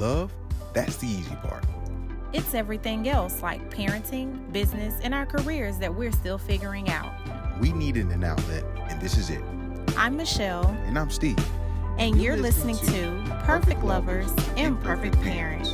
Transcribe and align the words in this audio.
Love, 0.00 0.32
that's 0.72 0.96
the 0.96 1.06
easy 1.06 1.34
part. 1.42 1.62
It's 2.32 2.54
everything 2.54 3.06
else 3.06 3.42
like 3.42 3.70
parenting, 3.70 4.50
business, 4.50 4.98
and 5.02 5.12
our 5.12 5.26
careers 5.26 5.76
that 5.76 5.94
we're 5.94 6.10
still 6.10 6.38
figuring 6.38 6.88
out. 6.88 7.12
We 7.60 7.70
needed 7.72 8.06
an 8.06 8.24
outlet, 8.24 8.64
and 8.88 8.98
this 8.98 9.18
is 9.18 9.28
it. 9.28 9.42
I'm 9.98 10.16
Michelle. 10.16 10.66
And 10.86 10.98
I'm 10.98 11.10
Steve. 11.10 11.36
And 11.98 12.16
you're, 12.16 12.34
you're 12.34 12.42
listening, 12.42 12.76
listening, 12.76 13.26
to 13.26 13.34
Perfect 13.44 13.84
Lovers, 13.84 14.30
and 14.56 14.76
Imperfect 14.76 15.20
Parents. 15.20 15.70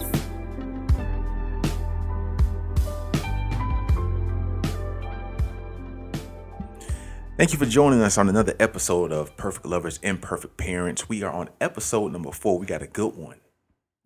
Thank 7.36 7.52
you 7.52 7.58
for 7.60 7.66
joining 7.66 8.00
us 8.00 8.18
on 8.18 8.28
another 8.28 8.54
episode 8.58 9.12
of 9.12 9.36
Perfect 9.36 9.66
Lovers, 9.66 10.00
Imperfect 10.02 10.56
Parents. 10.56 11.08
We 11.08 11.22
are 11.22 11.32
on 11.32 11.48
episode 11.60 12.10
number 12.10 12.32
four. 12.32 12.58
We 12.58 12.66
got 12.66 12.82
a 12.82 12.88
good 12.88 13.14
one. 13.14 13.36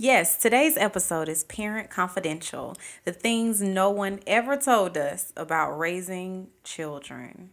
Yes, 0.02 0.38
today's 0.38 0.78
episode 0.78 1.28
is 1.28 1.44
Parent 1.44 1.90
Confidential 1.90 2.74
the 3.04 3.12
things 3.12 3.60
no 3.60 3.90
one 3.90 4.20
ever 4.26 4.56
told 4.56 4.96
us 4.96 5.30
about 5.36 5.78
raising 5.78 6.48
children. 6.64 7.50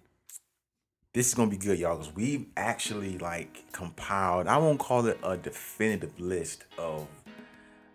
This 1.11 1.27
is 1.27 1.33
gonna 1.33 1.51
be 1.51 1.57
good, 1.57 1.77
y'all, 1.77 1.97
because 1.97 2.15
we've 2.15 2.45
actually 2.55 3.17
like 3.17 3.69
compiled, 3.73 4.47
I 4.47 4.59
won't 4.59 4.79
call 4.79 5.07
it 5.07 5.19
a 5.23 5.35
definitive 5.35 6.17
list 6.21 6.63
of 6.77 7.09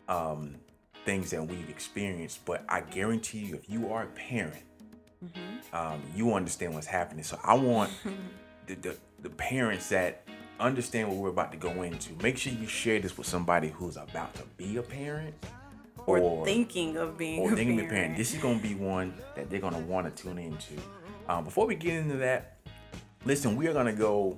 um 0.07 0.57
things 1.07 1.31
that 1.31 1.49
we've 1.49 1.71
experienced, 1.71 2.45
but 2.45 2.63
I 2.69 2.83
guarantee 2.83 3.39
you, 3.39 3.55
if 3.55 3.71
you 3.71 3.91
are 3.91 4.03
a 4.03 4.09
parent, 4.09 4.65
mm-hmm. 5.25 5.75
um, 5.75 6.03
you 6.15 6.35
understand 6.35 6.75
what's 6.75 6.87
happening. 6.87 7.25
So 7.25 7.39
I 7.43 7.55
want 7.55 7.91
the, 8.67 8.75
the 8.75 8.97
the 9.23 9.31
parents 9.31 9.89
that 9.89 10.25
understand 10.63 11.09
what 11.09 11.19
we're 11.19 11.29
about 11.31 11.53
to 11.53 11.59
go 11.59 11.83
into. 11.83 12.15
Make 12.23 12.39
sure 12.39 12.53
you 12.53 12.67
share 12.67 13.01
this 13.01 13.19
with 13.19 13.27
somebody 13.27 13.69
who's 13.69 13.97
about 13.97 14.35
to 14.35 14.43
be 14.57 14.77
a 14.77 14.83
parent 14.83 15.35
or, 16.07 16.19
or 16.19 16.45
thinking 16.45 16.97
of 16.97 17.19
being 17.19 17.41
or 17.41 17.55
thinking 17.55 17.81
of 17.81 17.87
a 17.87 17.89
parent. 17.89 18.17
This 18.17 18.35
is 18.35 18.41
going 18.41 18.61
to 18.61 18.67
be 18.67 18.75
one 18.75 19.15
that 19.37 19.51
they're 19.51 19.61
going 19.61 19.75
to 19.75 19.81
want 19.81 20.15
to 20.15 20.23
tune 20.23 20.39
into. 20.39 20.75
Um, 21.29 21.45
before 21.45 21.67
we 21.67 21.75
get 21.75 21.95
into 21.95 22.17
that, 22.19 22.59
listen, 23.25 23.57
we 23.57 23.67
are 23.69 23.73
going 23.73 23.87
to 23.87 23.93
go 23.93 24.37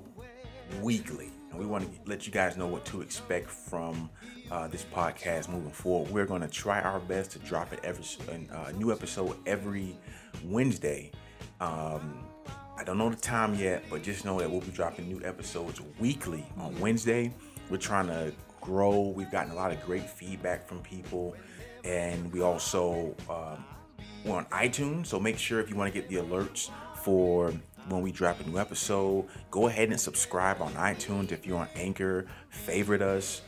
weekly, 0.83 1.31
and 1.51 1.59
we 1.59 1.67
want 1.67 1.85
to 1.85 2.11
let 2.11 2.27
you 2.27 2.33
guys 2.33 2.57
know 2.57 2.67
what 2.67 2.85
to 2.87 3.01
expect 3.01 3.49
from 3.49 4.11
uh, 4.51 4.69
this 4.69 4.85
podcast 4.85 5.49
moving 5.49 5.71
forward. 5.71 6.11
We're 6.11 6.27
going 6.27 6.43
to 6.43 6.49
try 6.49 6.81
our 6.81 7.01
best 7.01 7.31
to 7.33 7.39
drop 7.41 7.73
it 7.73 7.81
every 7.83 8.05
a 8.29 8.57
uh, 8.57 8.73
new 8.73 8.93
episode 8.93 9.37
every 9.47 9.99
Wednesday. 10.45 11.11
Um, 11.61 12.25
I 12.77 12.83
don't 12.83 12.99
know 12.99 13.09
the 13.09 13.17
time 13.17 13.55
yet, 13.55 13.85
but 13.89 14.03
just 14.03 14.25
know 14.25 14.41
that 14.41 14.51
we'll 14.51 14.61
be 14.61 14.73
dropping 14.73 15.07
new 15.07 15.25
episodes 15.25 15.81
weekly 16.01 16.45
on 16.59 16.79
Wednesday. 16.81 17.33
We're 17.71 17.77
trying 17.77 18.09
to 18.09 18.33
grow. 18.61 19.13
We've 19.15 19.31
gotten 19.31 19.53
a 19.53 19.55
lot 19.55 19.71
of 19.71 19.81
great 19.87 20.11
feedback 20.11 20.67
from 20.67 20.81
people, 20.81 21.37
and 21.85 22.33
we 22.33 22.41
also 22.41 23.15
um, 23.31 23.65
we're 24.25 24.37
on 24.37 24.47
iTunes. 24.47 25.07
So 25.07 25.21
make 25.21 25.39
sure 25.39 25.61
if 25.61 25.71
you 25.71 25.77
want 25.77 25.93
to 25.95 26.01
get 26.01 26.09
the 26.09 26.17
alerts 26.17 26.71
for 26.97 27.53
when 27.89 28.03
we 28.03 28.11
drop 28.11 28.41
a 28.41 28.49
new 28.49 28.59
episode, 28.59 29.29
go 29.53 29.69
ahead 29.69 29.91
and 29.91 30.01
subscribe 30.01 30.61
on 30.61 30.73
iTunes. 30.73 31.31
If 31.31 31.47
you're 31.47 31.59
on 31.59 31.69
Anchor, 31.77 32.27
favorite 32.49 33.03
us. 33.03 33.43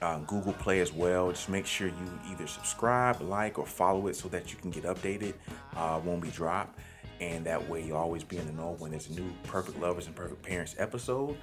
Uh, 0.00 0.18
Google 0.26 0.54
Play 0.54 0.80
as 0.80 0.92
well. 0.92 1.30
Just 1.30 1.48
make 1.48 1.64
sure 1.64 1.86
you 1.86 2.20
either 2.28 2.48
subscribe, 2.48 3.20
like, 3.20 3.56
or 3.60 3.64
follow 3.64 4.08
it 4.08 4.16
so 4.16 4.28
that 4.30 4.52
you 4.52 4.58
can 4.58 4.72
get 4.72 4.82
updated 4.82 5.34
uh, 5.76 6.00
when 6.00 6.20
we 6.20 6.28
drop 6.30 6.76
and 7.22 7.44
that 7.46 7.68
way 7.68 7.84
you'll 7.84 7.96
always 7.96 8.24
be 8.24 8.36
in 8.36 8.46
the 8.46 8.52
know 8.52 8.74
when 8.80 8.90
there's 8.90 9.08
a 9.08 9.12
new 9.12 9.32
Perfect 9.44 9.78
Lovers 9.80 10.06
and 10.06 10.16
Perfect 10.16 10.42
Parents 10.42 10.74
episode. 10.78 11.36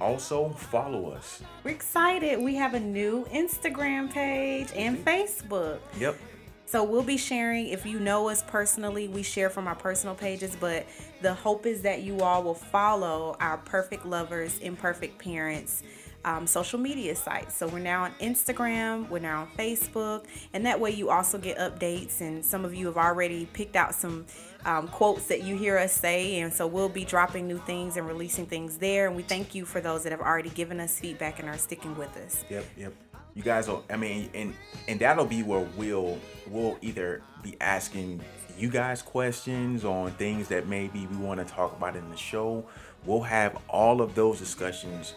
Also, 0.00 0.48
follow 0.50 1.10
us. 1.10 1.42
We're 1.62 1.72
excited. 1.72 2.40
We 2.40 2.54
have 2.54 2.72
a 2.72 2.80
new 2.80 3.26
Instagram 3.26 4.10
page 4.10 4.68
and 4.74 4.96
mm-hmm. 4.96 5.08
Facebook. 5.08 5.78
Yep. 5.98 6.16
So 6.64 6.84
we'll 6.84 7.02
be 7.02 7.18
sharing, 7.18 7.68
if 7.68 7.84
you 7.84 7.98
know 7.98 8.28
us 8.28 8.44
personally, 8.46 9.08
we 9.08 9.22
share 9.22 9.50
from 9.50 9.66
our 9.66 9.74
personal 9.74 10.14
pages, 10.14 10.56
but 10.58 10.86
the 11.20 11.34
hope 11.34 11.66
is 11.66 11.82
that 11.82 12.02
you 12.02 12.20
all 12.20 12.42
will 12.42 12.54
follow 12.54 13.36
our 13.40 13.58
Perfect 13.58 14.06
Lovers, 14.06 14.56
Imperfect 14.60 15.18
Parents 15.18 15.82
um, 16.24 16.46
social 16.46 16.78
media 16.78 17.14
sites. 17.14 17.56
So 17.56 17.66
we're 17.68 17.78
now 17.78 18.04
on 18.04 18.12
Instagram, 18.20 19.08
we're 19.08 19.20
now 19.20 19.42
on 19.42 19.48
Facebook, 19.58 20.24
and 20.52 20.64
that 20.66 20.78
way 20.78 20.90
you 20.90 21.10
also 21.10 21.38
get 21.38 21.58
updates. 21.58 22.20
And 22.20 22.44
some 22.44 22.64
of 22.64 22.74
you 22.74 22.86
have 22.86 22.96
already 22.96 23.46
picked 23.52 23.76
out 23.76 23.94
some 23.94 24.26
um, 24.64 24.88
quotes 24.88 25.26
that 25.26 25.42
you 25.42 25.56
hear 25.56 25.78
us 25.78 25.92
say, 25.92 26.40
and 26.40 26.52
so 26.52 26.66
we'll 26.66 26.88
be 26.88 27.04
dropping 27.04 27.46
new 27.46 27.58
things 27.58 27.96
and 27.96 28.06
releasing 28.06 28.46
things 28.46 28.76
there. 28.78 29.06
And 29.06 29.16
we 29.16 29.22
thank 29.22 29.54
you 29.54 29.64
for 29.64 29.80
those 29.80 30.02
that 30.02 30.12
have 30.12 30.20
already 30.20 30.50
given 30.50 30.80
us 30.80 30.98
feedback 30.98 31.38
and 31.38 31.48
are 31.48 31.58
sticking 31.58 31.96
with 31.96 32.16
us. 32.16 32.44
Yep, 32.50 32.64
yep. 32.76 32.92
You 33.34 33.42
guys 33.42 33.68
will. 33.68 33.84
I 33.88 33.96
mean, 33.96 34.28
and 34.34 34.54
and 34.88 34.98
that'll 35.00 35.24
be 35.24 35.42
where 35.42 35.66
we'll 35.76 36.18
we'll 36.48 36.76
either 36.82 37.22
be 37.42 37.56
asking 37.60 38.20
you 38.58 38.68
guys 38.68 39.02
questions 39.02 39.84
on 39.84 40.10
things 40.12 40.48
that 40.48 40.66
maybe 40.66 41.06
we 41.06 41.16
want 41.16 41.40
to 41.40 41.46
talk 41.46 41.76
about 41.76 41.96
in 41.96 42.10
the 42.10 42.16
show. 42.16 42.66
We'll 43.06 43.22
have 43.22 43.56
all 43.68 44.02
of 44.02 44.14
those 44.14 44.38
discussions 44.38 45.14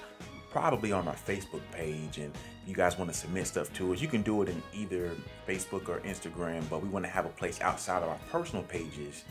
probably 0.54 0.92
on 0.92 1.08
our 1.08 1.16
Facebook 1.16 1.62
page. 1.72 2.20
And 2.20 2.34
if 2.34 2.70
you 2.70 2.76
guys 2.76 2.98
want 2.98 3.12
to 3.12 3.18
submit 3.18 3.48
stuff 3.48 3.74
to 3.74 3.92
us, 3.92 4.00
you 4.00 4.08
can 4.08 4.22
do 4.22 4.42
it 4.44 4.50
in 4.50 4.62
either 4.74 5.12
Facebook 5.48 5.90
or 5.90 6.00
Instagram. 6.02 6.64
But 6.70 6.82
we 6.82 6.88
want 6.88 7.04
to 7.04 7.12
have 7.12 7.26
a 7.26 7.30
place 7.30 7.60
outside 7.60 8.04
of 8.04 8.10
our 8.10 8.20
personal 8.32 8.64
pages 8.64 9.26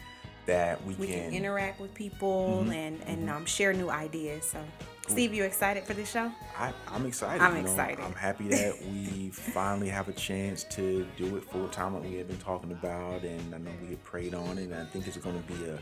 that 0.45 0.85
we, 0.85 0.95
we 0.95 1.07
can, 1.07 1.27
can, 1.27 1.35
interact 1.35 1.81
with 1.81 1.95
people 1.95 2.63
mm-hmm. 2.63 2.73
and 2.73 3.01
and 3.07 3.29
mm-hmm. 3.29 3.37
um, 3.37 3.47
share 3.47 3.73
new 3.73 3.89
ideas. 3.89 4.45
So, 4.45 4.59
Steve, 5.07 5.33
you 5.33 5.45
excited 5.45 5.85
for 5.85 5.95
this 5.95 6.11
show? 6.11 6.33
I, 6.59 6.73
am 6.89 7.07
excited. 7.07 7.41
I'm 7.41 7.57
you 7.57 7.63
know, 7.63 7.71
excited. 7.71 8.01
I'm 8.05 8.15
happy 8.15 8.49
that 8.49 8.75
we 8.91 9.31
finally 9.31 9.89
have 9.89 10.09
a 10.09 10.13
chance 10.13 10.65
to 10.65 11.07
do 11.17 11.37
it 11.37 11.45
full 11.45 11.69
time, 11.69 11.95
like 11.95 12.03
we 12.03 12.15
have 12.15 12.27
been 12.27 12.39
talking 12.39 12.73
about, 12.73 13.23
and 13.23 13.55
I 13.55 13.59
know 13.59 13.71
we 13.83 13.91
have 13.91 14.03
prayed 14.03 14.35
on 14.35 14.59
it. 14.59 14.65
And 14.65 14.75
I 14.75 14.85
think 14.87 15.07
it's 15.07 15.17
going 15.17 15.41
to 15.41 15.53
be 15.53 15.65
a 15.71 15.79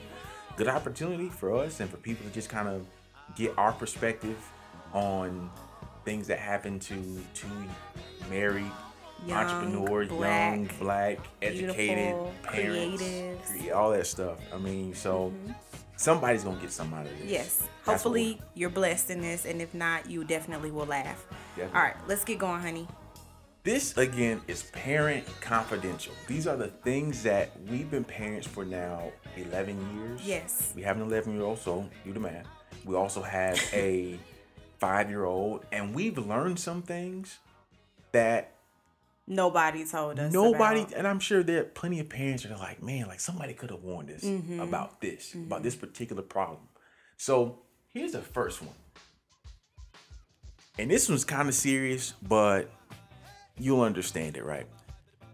good 0.56 0.68
opportunity 0.68 1.30
for 1.30 1.54
us 1.54 1.80
and 1.80 1.88
for 1.88 1.96
people 1.96 2.26
to 2.26 2.34
just 2.34 2.50
kind 2.50 2.68
of 2.68 2.86
get 3.36 3.56
our 3.56 3.72
perspective 3.72 4.36
on 4.92 5.50
things 6.04 6.26
that 6.28 6.38
happen 6.38 6.78
to 6.80 6.94
two 7.34 7.46
married 8.28 8.70
young, 9.26 9.38
entrepreneurs, 9.38 10.08
black, 10.08 10.56
young, 10.56 10.70
black, 10.78 11.18
educated 11.42 12.14
parents, 12.42 13.52
all 13.74 13.90
that 13.90 14.06
stuff. 14.06 14.38
I 14.52 14.58
mean, 14.58 14.94
so 14.94 15.32
mm-hmm. 15.34 15.52
somebody's 15.96 16.44
gonna 16.44 16.60
get 16.60 16.72
something 16.72 16.98
out 16.98 17.06
of 17.06 17.18
this. 17.18 17.30
Yes. 17.30 17.58
That's 17.84 18.02
Hopefully 18.02 18.40
you're 18.54 18.70
blessed 18.70 19.10
in 19.10 19.20
this, 19.20 19.44
and 19.44 19.60
if 19.60 19.74
not, 19.74 20.10
you 20.10 20.24
definitely 20.24 20.70
will 20.70 20.86
laugh. 20.86 21.26
Definitely. 21.56 21.76
All 21.76 21.84
right, 21.84 21.96
let's 22.08 22.24
get 22.24 22.38
going, 22.38 22.60
honey. 22.60 22.86
This 23.62 23.94
again 23.98 24.40
is 24.48 24.62
parent 24.62 25.24
confidential. 25.42 26.14
These 26.26 26.46
are 26.46 26.56
the 26.56 26.68
things 26.68 27.22
that 27.24 27.50
we've 27.68 27.90
been 27.90 28.04
parents 28.04 28.46
for 28.46 28.64
now 28.64 29.12
11 29.36 29.98
years. 29.98 30.26
Yes. 30.26 30.72
We 30.74 30.80
have 30.82 30.96
an 30.96 31.02
11 31.02 31.34
year 31.34 31.42
old, 31.42 31.58
so 31.58 31.86
do 32.02 32.12
the 32.14 32.20
math. 32.20 32.46
We 32.86 32.96
also 32.96 33.20
have 33.20 33.62
a 33.74 34.18
five 34.80 35.10
year 35.10 35.24
old, 35.24 35.64
and 35.70 35.94
we've 35.94 36.18
learned 36.18 36.58
some 36.58 36.82
things 36.82 37.38
that 38.12 38.54
nobody 39.26 39.84
told 39.84 40.18
us. 40.18 40.32
Nobody, 40.32 40.80
about. 40.80 40.94
and 40.94 41.06
I'm 41.06 41.20
sure 41.20 41.42
there 41.42 41.60
are 41.60 41.64
plenty 41.64 42.00
of 42.00 42.08
parents 42.08 42.42
that 42.42 42.52
are 42.52 42.58
like, 42.58 42.82
man, 42.82 43.06
like 43.06 43.20
somebody 43.20 43.52
could 43.52 43.70
have 43.70 43.82
warned 43.82 44.10
us 44.10 44.22
mm-hmm. 44.22 44.60
about 44.60 45.00
this, 45.00 45.30
mm-hmm. 45.30 45.44
about 45.44 45.62
this 45.62 45.76
particular 45.76 46.22
problem. 46.22 46.62
So 47.16 47.60
here's 47.90 48.12
the 48.12 48.22
first 48.22 48.62
one. 48.62 48.74
And 50.78 50.90
this 50.90 51.08
one's 51.08 51.24
kind 51.24 51.48
of 51.48 51.54
serious, 51.54 52.14
but 52.22 52.70
you'll 53.58 53.82
understand 53.82 54.36
it, 54.36 54.44
right? 54.44 54.66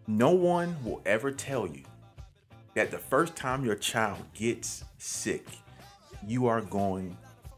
No 0.08 0.30
one 0.30 0.76
will 0.84 1.00
ever 1.06 1.30
tell 1.30 1.66
you 1.66 1.82
that 2.74 2.90
the 2.90 2.98
first 2.98 3.36
time 3.36 3.64
your 3.64 3.76
child 3.76 4.18
gets 4.34 4.84
sick, 4.98 5.46
you 6.26 6.46
are 6.46 6.60
going 6.60 7.16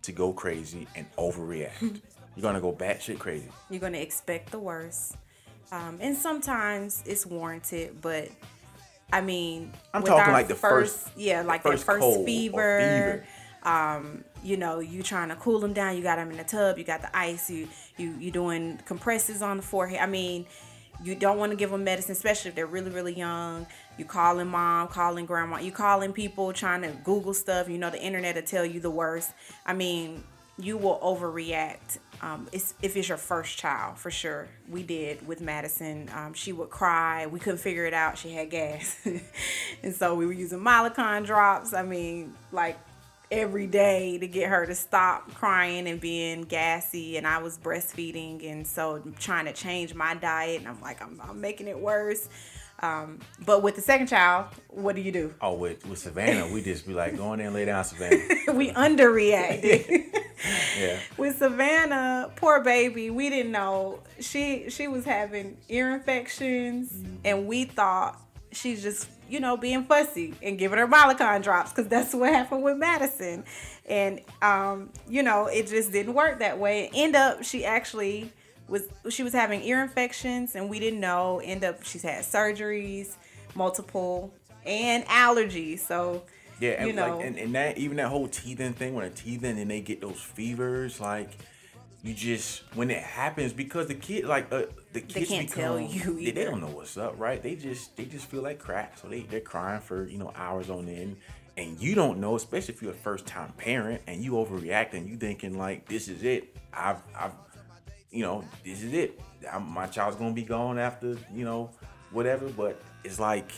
to 0.09 0.13
go 0.13 0.33
crazy 0.33 0.89
and 0.97 1.07
overreact. 1.17 2.01
You're 2.35 2.43
gonna 2.43 2.61
go 2.61 2.73
batshit 2.73 3.19
crazy. 3.19 3.49
You're 3.69 3.81
gonna 3.81 3.99
expect 3.99 4.51
the 4.51 4.59
worst, 4.59 5.17
um, 5.71 5.99
and 6.01 6.17
sometimes 6.17 7.03
it's 7.05 7.27
warranted. 7.27 8.01
But 8.01 8.31
I 9.13 9.21
mean, 9.21 9.73
I'm 9.93 10.03
talking 10.03 10.33
like 10.33 10.49
the 10.49 10.55
first, 10.55 11.05
first 11.05 11.19
yeah, 11.19 11.43
like 11.43 11.63
first 11.63 11.85
that 11.85 12.01
first 12.01 12.25
fever. 12.25 12.81
fever. 12.81 13.25
Um, 13.65 14.25
you 14.43 14.57
know, 14.57 14.79
you 14.79 15.03
trying 15.03 15.29
to 15.29 15.37
cool 15.37 15.59
them 15.59 15.75
down. 15.75 15.97
You 15.97 16.03
got 16.03 16.17
them 16.17 16.31
in 16.31 16.39
the 16.39 16.45
tub. 16.45 16.79
You 16.79 16.85
got 16.85 17.03
the 17.03 17.15
ice. 17.15 17.51
You 17.51 17.69
you 17.99 18.15
you 18.19 18.31
doing 18.31 18.81
compresses 18.87 19.43
on 19.43 19.59
the 19.59 19.63
forehead. 19.63 20.01
I 20.01 20.07
mean, 20.07 20.47
you 21.05 21.17
don't 21.17 21.37
want 21.37 21.53
to 21.53 21.57
give 21.57 21.71
them 21.71 21.85
medicine, 21.85 22.13
especially 22.13 22.49
if 22.49 22.55
they're 22.55 22.67
really 22.67 22.91
really 22.91 23.15
young. 23.15 23.67
You 23.99 24.05
calling 24.05 24.47
mom, 24.47 24.89
calling 24.89 25.27
grandma, 25.27 25.59
you 25.59 25.73
calling 25.73 26.13
people, 26.13 26.53
trying 26.53 26.83
to 26.83 26.91
Google 27.05 27.35
stuff. 27.35 27.69
You 27.69 27.79
know, 27.79 27.91
the 27.91 28.01
internet 28.01 28.37
will 28.37 28.43
tell 28.43 28.65
you 28.65 28.81
the 28.81 28.91
worst. 28.91 29.33
I 29.67 29.75
mean, 29.75 30.23
you 30.57 30.77
will 30.77 30.99
overreact. 31.03 31.99
Um, 32.21 32.49
it's, 32.53 32.75
if 32.83 32.97
it's 32.97 33.09
your 33.09 33.19
first 33.19 33.59
child, 33.59 33.99
for 33.99 34.11
sure. 34.11 34.49
We 34.69 34.83
did 34.83 35.27
with 35.27 35.41
Madison. 35.41 36.09
Um, 36.15 36.33
she 36.33 36.53
would 36.53 36.71
cry. 36.71 37.27
We 37.27 37.41
couldn't 37.41 37.59
figure 37.59 37.87
it 37.87 37.95
out. 37.95 38.19
She 38.19 38.33
had 38.33 38.51
gas, 38.51 38.97
and 39.83 39.95
so 39.95 40.15
we 40.15 40.27
were 40.27 40.33
using 40.33 40.61
Mylicon 40.61 41.27
drops. 41.27 41.75
I 41.75 41.83
mean, 41.83 42.35
like 42.53 42.79
every 43.31 43.67
day 43.67 44.19
to 44.19 44.27
get 44.27 44.49
her 44.49 44.65
to 44.65 44.75
stop 44.75 45.33
crying 45.35 45.87
and 45.87 46.01
being 46.01 46.43
gassy 46.43 47.19
and 47.19 47.27
I 47.27 47.39
was 47.43 47.59
breastfeeding 47.59 48.51
and 48.51 48.67
so 48.67 49.03
trying 49.19 49.45
to 49.45 49.53
change 49.53 49.95
my 49.95 50.15
diet 50.15 50.61
and 50.61 50.69
I'm 50.69 50.81
like 50.81 51.03
I'm, 51.03 51.21
I'm 51.23 51.39
making 51.39 51.69
it 51.69 51.79
worse 51.79 52.29
um, 52.81 53.19
but 53.45 53.63
with 53.63 53.75
the 53.77 53.83
second 53.83 54.07
child 54.07 54.47
what 54.69 54.95
do 54.95 55.03
you 55.03 55.11
do 55.13 55.35
Oh, 55.41 55.55
with, 55.55 55.85
with 55.89 55.99
Savannah, 55.99 56.47
we 56.53 56.63
just 56.63 56.87
be 56.87 56.93
like, 56.95 57.17
go 57.17 57.33
in 57.33 57.39
there 57.39 57.49
and 57.49 57.55
lay 57.57 57.65
down, 57.65 57.83
Savannah. 57.85 58.19
we 58.55 58.71
underreact. 58.73 60.15
Yeah. 60.79 61.01
with 61.17 61.39
Savannah, 61.39 62.31
poor 62.37 62.63
baby, 62.63 63.11
we 63.11 63.29
didn't 63.29 63.51
know 63.51 63.99
she 64.21 64.71
she 64.71 64.87
was 64.87 65.05
having 65.05 65.57
ear 65.69 65.93
infections, 65.97 66.95
and 67.25 67.49
we 67.49 67.65
thought 67.65 68.21
she's 68.53 68.81
just 68.81 69.09
you 69.29 69.41
know 69.41 69.57
being 69.57 69.83
fussy 69.85 70.35
and 70.41 70.57
giving 70.57 70.79
her 70.79 70.87
Mylicon 70.87 71.43
drops 71.43 71.73
because 71.73 71.89
that's 71.89 72.15
what 72.15 72.33
happened 72.33 72.63
with 72.63 72.77
Madison, 72.77 73.43
and 73.87 74.21
um 74.41 74.91
you 75.09 75.25
know 75.25 75.47
it 75.47 75.67
just 75.67 75.91
didn't 75.91 76.15
work 76.15 76.39
that 76.39 76.61
way. 76.61 76.89
End 76.95 77.17
up 77.17 77.43
she 77.43 77.65
actually 77.65 78.33
was 78.69 78.89
she 79.09 79.23
was 79.23 79.33
having 79.33 79.63
ear 79.63 79.83
infections 79.83 80.55
and 80.55 80.69
we 80.69 80.79
didn't 80.79 81.01
know. 81.01 81.41
End 81.43 81.65
up 81.65 81.85
she's 81.85 82.03
had 82.03 82.25
surgeries, 82.25 83.17
multiple, 83.55 84.33
and 84.65 85.05
allergies. 85.07 85.81
So 85.81 86.23
Yeah, 86.61 86.73
and 86.73 86.89
you 86.89 86.93
know 86.93 87.19
like 87.19 87.27
and, 87.27 87.39
and 87.39 87.55
that 87.55 87.79
even 87.79 87.97
that 87.97 88.09
whole 88.09 88.29
teething 88.29 88.75
thing 88.75 88.95
when 88.95 89.05
a 89.05 89.11
teething 89.11 89.59
and 89.59 89.71
they 89.71 89.81
get 89.81 90.01
those 90.01 90.21
fevers, 90.21 91.01
like 91.01 91.31
you 92.03 92.15
just 92.15 92.63
when 92.75 92.91
it 92.91 93.03
happens 93.03 93.53
because 93.53 93.89
the 93.89 93.95
kid 93.95 94.25
like 94.25 94.53
uh, 94.53 94.63
the 94.93 95.01
kids 95.01 95.29
can't 95.29 95.49
become, 95.49 95.89
they, 96.17 96.31
they 96.31 96.45
don't 96.45 96.61
know 96.61 96.69
what's 96.69 96.97
up, 96.97 97.19
right? 97.19 97.43
They 97.43 97.57
just 97.57 97.97
they 97.97 98.05
just 98.05 98.27
feel 98.27 98.43
like 98.43 98.59
crap, 98.59 98.99
so 98.99 99.09
they 99.09 99.21
they're 99.21 99.41
crying 99.41 99.81
for 99.81 100.07
you 100.07 100.19
know 100.19 100.33
hours 100.37 100.71
on 100.71 100.89
end, 100.89 101.17
and 101.57 101.79
you 101.81 101.95
don't 101.95 102.19
know, 102.19 102.37
especially 102.37 102.75
if 102.75 102.83
you're 102.83 102.93
a 102.93 102.95
first 102.95 103.27
time 103.27 103.53
parent 103.57 104.01
and 104.07 104.23
you 104.23 104.33
overreact 104.33 104.95
and 104.95 105.09
you 105.09 105.17
thinking 105.17 105.59
like 105.59 105.89
this 105.89 106.07
is 106.09 106.23
it, 106.23 106.57
I've 106.73 107.03
I've 107.17 107.33
you 108.11 108.23
know 108.23 108.45
this 108.65 108.83
is 108.83 108.93
it, 108.93 109.21
I'm, 109.51 109.69
my 109.71 109.87
child's 109.87 110.17
gonna 110.17 110.35
be 110.35 110.43
gone 110.43 110.79
after 110.79 111.17
you 111.33 111.45
know 111.45 111.71
whatever, 112.11 112.49
but 112.49 112.81
it's 113.05 113.19
like 113.19 113.53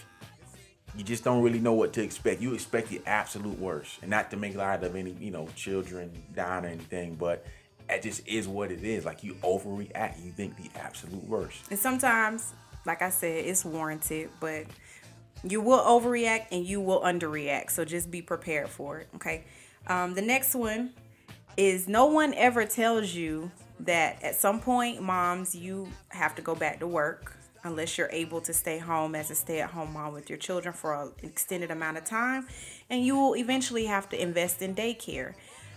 you 0.96 1.04
just 1.04 1.22
don't 1.22 1.42
really 1.42 1.60
know 1.60 1.72
what 1.72 1.92
to 1.94 2.02
expect. 2.02 2.40
You 2.40 2.54
expect 2.54 2.88
the 2.88 3.00
absolute 3.06 3.58
worst, 3.58 3.98
and 4.02 4.10
not 4.10 4.30
to 4.32 4.36
make 4.36 4.56
light 4.56 4.82
of 4.82 4.96
any, 4.96 5.12
you 5.12 5.30
know, 5.30 5.48
children 5.54 6.10
dying 6.34 6.64
or 6.64 6.68
anything, 6.68 7.14
but 7.14 7.46
it 7.88 8.02
just 8.02 8.26
is 8.26 8.48
what 8.48 8.70
it 8.70 8.82
is. 8.82 9.04
Like 9.04 9.22
you 9.22 9.34
overreact, 9.34 10.24
you 10.24 10.32
think 10.32 10.56
the 10.56 10.70
absolute 10.78 11.24
worst. 11.24 11.62
And 11.70 11.78
sometimes, 11.78 12.52
like 12.86 13.02
I 13.02 13.10
said, 13.10 13.44
it's 13.44 13.64
warranted, 13.64 14.30
but 14.40 14.66
you 15.44 15.60
will 15.60 15.80
overreact 15.80 16.46
and 16.52 16.66
you 16.66 16.80
will 16.80 17.00
underreact. 17.00 17.70
So 17.70 17.84
just 17.84 18.10
be 18.10 18.22
prepared 18.22 18.68
for 18.68 18.98
it. 18.98 19.08
Okay. 19.16 19.44
Um, 19.86 20.14
the 20.14 20.22
next 20.22 20.54
one 20.54 20.90
is 21.56 21.88
no 21.88 22.06
one 22.06 22.34
ever 22.34 22.64
tells 22.64 23.14
you 23.14 23.50
that 23.86 24.22
at 24.22 24.34
some 24.34 24.60
point, 24.60 25.02
moms, 25.02 25.54
you 25.54 25.88
have 26.08 26.34
to 26.36 26.42
go 26.42 26.54
back 26.54 26.80
to 26.80 26.86
work 26.86 27.36
unless 27.64 27.98
you're 27.98 28.10
able 28.10 28.40
to 28.40 28.52
stay 28.52 28.78
home 28.78 29.14
as 29.14 29.30
a 29.30 29.34
stay 29.34 29.60
at 29.60 29.70
home 29.70 29.92
mom 29.92 30.12
with 30.12 30.30
your 30.30 30.38
children 30.38 30.72
for 30.72 30.94
an 30.94 31.12
extended 31.22 31.70
amount 31.70 31.98
of 31.98 32.04
time. 32.04 32.46
And 32.88 33.04
you 33.04 33.16
will 33.16 33.36
eventually 33.36 33.86
have 33.86 34.08
to 34.10 34.20
invest 34.20 34.62
in 34.62 34.74
daycare. 34.74 35.34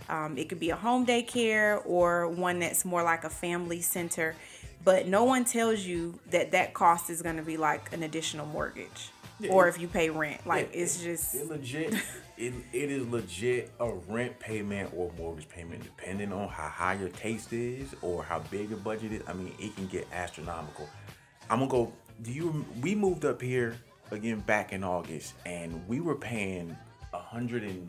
Um, 0.08 0.36
it 0.36 0.48
could 0.48 0.60
be 0.60 0.70
a 0.70 0.76
home 0.76 1.06
daycare 1.06 1.82
or 1.86 2.28
one 2.28 2.58
that's 2.58 2.84
more 2.84 3.02
like 3.02 3.24
a 3.24 3.30
family 3.30 3.80
center, 3.80 4.34
but 4.82 5.06
no 5.06 5.24
one 5.24 5.44
tells 5.44 5.80
you 5.80 6.18
that 6.30 6.52
that 6.52 6.74
cost 6.74 7.10
is 7.10 7.22
going 7.22 7.36
to 7.36 7.42
be 7.42 7.56
like 7.56 7.92
an 7.92 8.02
additional 8.02 8.46
mortgage 8.46 9.10
or 9.48 9.68
if 9.68 9.80
you 9.80 9.88
pay 9.88 10.10
rent. 10.10 10.46
Like 10.46 10.70
It- 10.72 10.78
it's 10.80 11.02
just 11.02 11.34
it 11.34 11.48
legit. 11.48 11.94
it, 12.36 12.52
it 12.72 12.90
is 12.90 13.06
legit 13.08 13.70
a 13.80 13.92
rent 13.92 14.38
payment 14.38 14.92
or 14.96 15.10
mortgage 15.18 15.48
payment, 15.48 15.82
depending 15.82 16.32
on 16.32 16.48
how 16.48 16.68
high 16.68 16.94
your 16.94 17.08
taste 17.10 17.52
is 17.52 17.94
or 18.02 18.22
how 18.24 18.38
big 18.50 18.70
your 18.70 18.78
budget 18.78 19.12
is. 19.12 19.22
I 19.26 19.32
mean, 19.32 19.52
it 19.58 19.74
can 19.76 19.86
get 19.86 20.06
astronomical. 20.12 20.88
I'm 21.50 21.58
gonna 21.60 21.70
go. 21.70 21.92
Do 22.22 22.32
you? 22.32 22.64
We 22.80 22.94
moved 22.94 23.24
up 23.24 23.42
here 23.42 23.76
again 24.10 24.40
back 24.40 24.72
in 24.72 24.84
August, 24.84 25.34
and 25.44 25.86
we 25.88 26.00
were 26.00 26.14
paying 26.14 26.76
a 27.12 27.18
hundred 27.18 27.64
and 27.64 27.88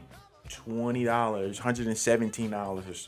twenty 0.49 1.03
dollars, 1.03 1.57
hundred 1.59 1.87
and 1.87 1.97
seventeen 1.97 2.49
dollars 2.51 3.07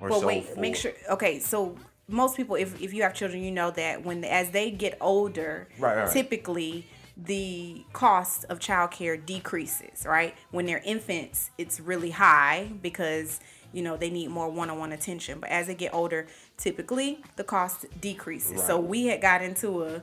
or 0.00 0.08
But 0.08 0.20
so. 0.20 0.26
wait, 0.26 0.46
for, 0.46 0.60
make 0.60 0.74
sure. 0.76 0.92
Okay, 1.10 1.38
so 1.38 1.76
most 2.08 2.36
people, 2.36 2.56
if 2.56 2.80
if 2.82 2.92
you 2.92 3.02
have 3.02 3.14
children, 3.14 3.42
you 3.42 3.50
know 3.50 3.70
that 3.72 4.04
when 4.04 4.24
as 4.24 4.50
they 4.50 4.70
get 4.70 4.96
older, 5.00 5.68
right, 5.78 5.96
right. 5.98 6.10
typically 6.12 6.86
the 7.16 7.84
cost 7.92 8.44
of 8.48 8.58
childcare 8.58 9.24
decreases. 9.24 10.04
Right, 10.06 10.34
when 10.50 10.66
they're 10.66 10.82
infants, 10.84 11.50
it's 11.58 11.80
really 11.80 12.10
high 12.10 12.70
because 12.82 13.40
you 13.72 13.82
know 13.82 13.96
they 13.96 14.10
need 14.10 14.30
more 14.30 14.48
one-on-one 14.48 14.92
attention. 14.92 15.40
But 15.40 15.50
as 15.50 15.66
they 15.66 15.74
get 15.74 15.94
older, 15.94 16.26
typically 16.56 17.22
the 17.36 17.44
cost 17.44 17.86
decreases. 18.00 18.62
So 18.62 18.78
we 18.78 19.06
had 19.06 19.20
got 19.20 19.42
into 19.42 19.84
a 19.84 20.02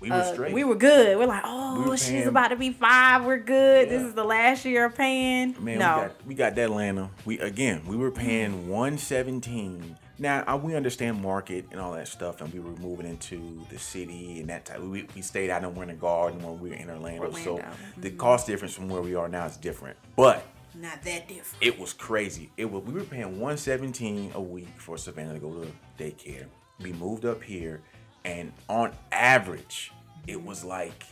we 0.00 0.10
were 0.10 0.16
uh, 0.16 0.32
straight. 0.32 0.52
we 0.52 0.64
were 0.64 0.74
good. 0.74 1.16
We're 1.16 1.26
like, 1.26 1.42
oh, 1.44 1.88
were 1.88 1.96
she's 1.96 2.26
about 2.26 2.48
to 2.48 2.56
be 2.56 2.70
five. 2.70 3.24
We're 3.24 3.38
good. 3.38 3.88
This 3.88 4.02
is 4.02 4.14
the 4.14 4.24
last 4.24 4.64
year 4.64 4.86
of 4.86 4.94
paying. 4.94 5.56
Man, 5.62 5.78
no, 5.78 5.96
we 5.96 6.02
got 6.02 6.26
we 6.26 6.34
got 6.34 6.54
that 6.56 6.64
Atlanta. 6.64 7.10
We 7.24 7.38
again, 7.38 7.82
we 7.86 7.96
were 7.96 8.10
paying 8.10 8.68
one 8.68 8.98
seventeen. 8.98 9.96
Now 10.18 10.56
we 10.56 10.74
understand 10.74 11.20
market 11.20 11.66
and 11.70 11.80
all 11.80 11.92
that 11.92 12.08
stuff, 12.08 12.40
and 12.40 12.52
we 12.52 12.60
were 12.60 12.76
moving 12.76 13.06
into 13.06 13.60
the 13.70 13.78
city 13.78 14.40
and 14.40 14.48
that 14.48 14.64
type. 14.64 14.80
We, 14.80 15.08
we 15.14 15.22
stayed 15.22 15.50
out 15.50 15.64
in 15.64 15.74
Winter 15.74 15.94
Garden 15.94 16.42
when 16.42 16.60
we 16.60 16.70
were 16.70 16.76
in 16.76 16.88
Orlando, 16.88 17.32
so 17.32 17.52
Orlando, 17.52 17.76
the 17.96 18.08
mm-hmm. 18.08 18.18
cost 18.18 18.46
difference 18.46 18.74
from 18.74 18.88
where 18.88 19.02
we 19.02 19.14
are 19.14 19.28
now 19.28 19.46
is 19.46 19.56
different. 19.56 19.96
But 20.16 20.44
not 20.74 21.02
that 21.02 21.28
different. 21.28 21.62
it 21.62 21.78
was 21.78 21.92
crazy. 21.92 22.50
It 22.56 22.66
was 22.66 22.82
we 22.84 22.92
were 22.94 23.04
paying 23.04 23.40
117 23.40 24.32
a 24.34 24.40
week 24.40 24.68
for 24.76 24.96
Savannah 24.98 25.34
to 25.34 25.38
go 25.38 25.52
to 25.52 25.72
daycare. 26.02 26.46
We 26.80 26.92
moved 26.92 27.24
up 27.24 27.42
here 27.42 27.80
and 28.24 28.52
on 28.68 28.92
average 29.12 29.92
it 30.26 30.42
was 30.42 30.64
like 30.64 31.04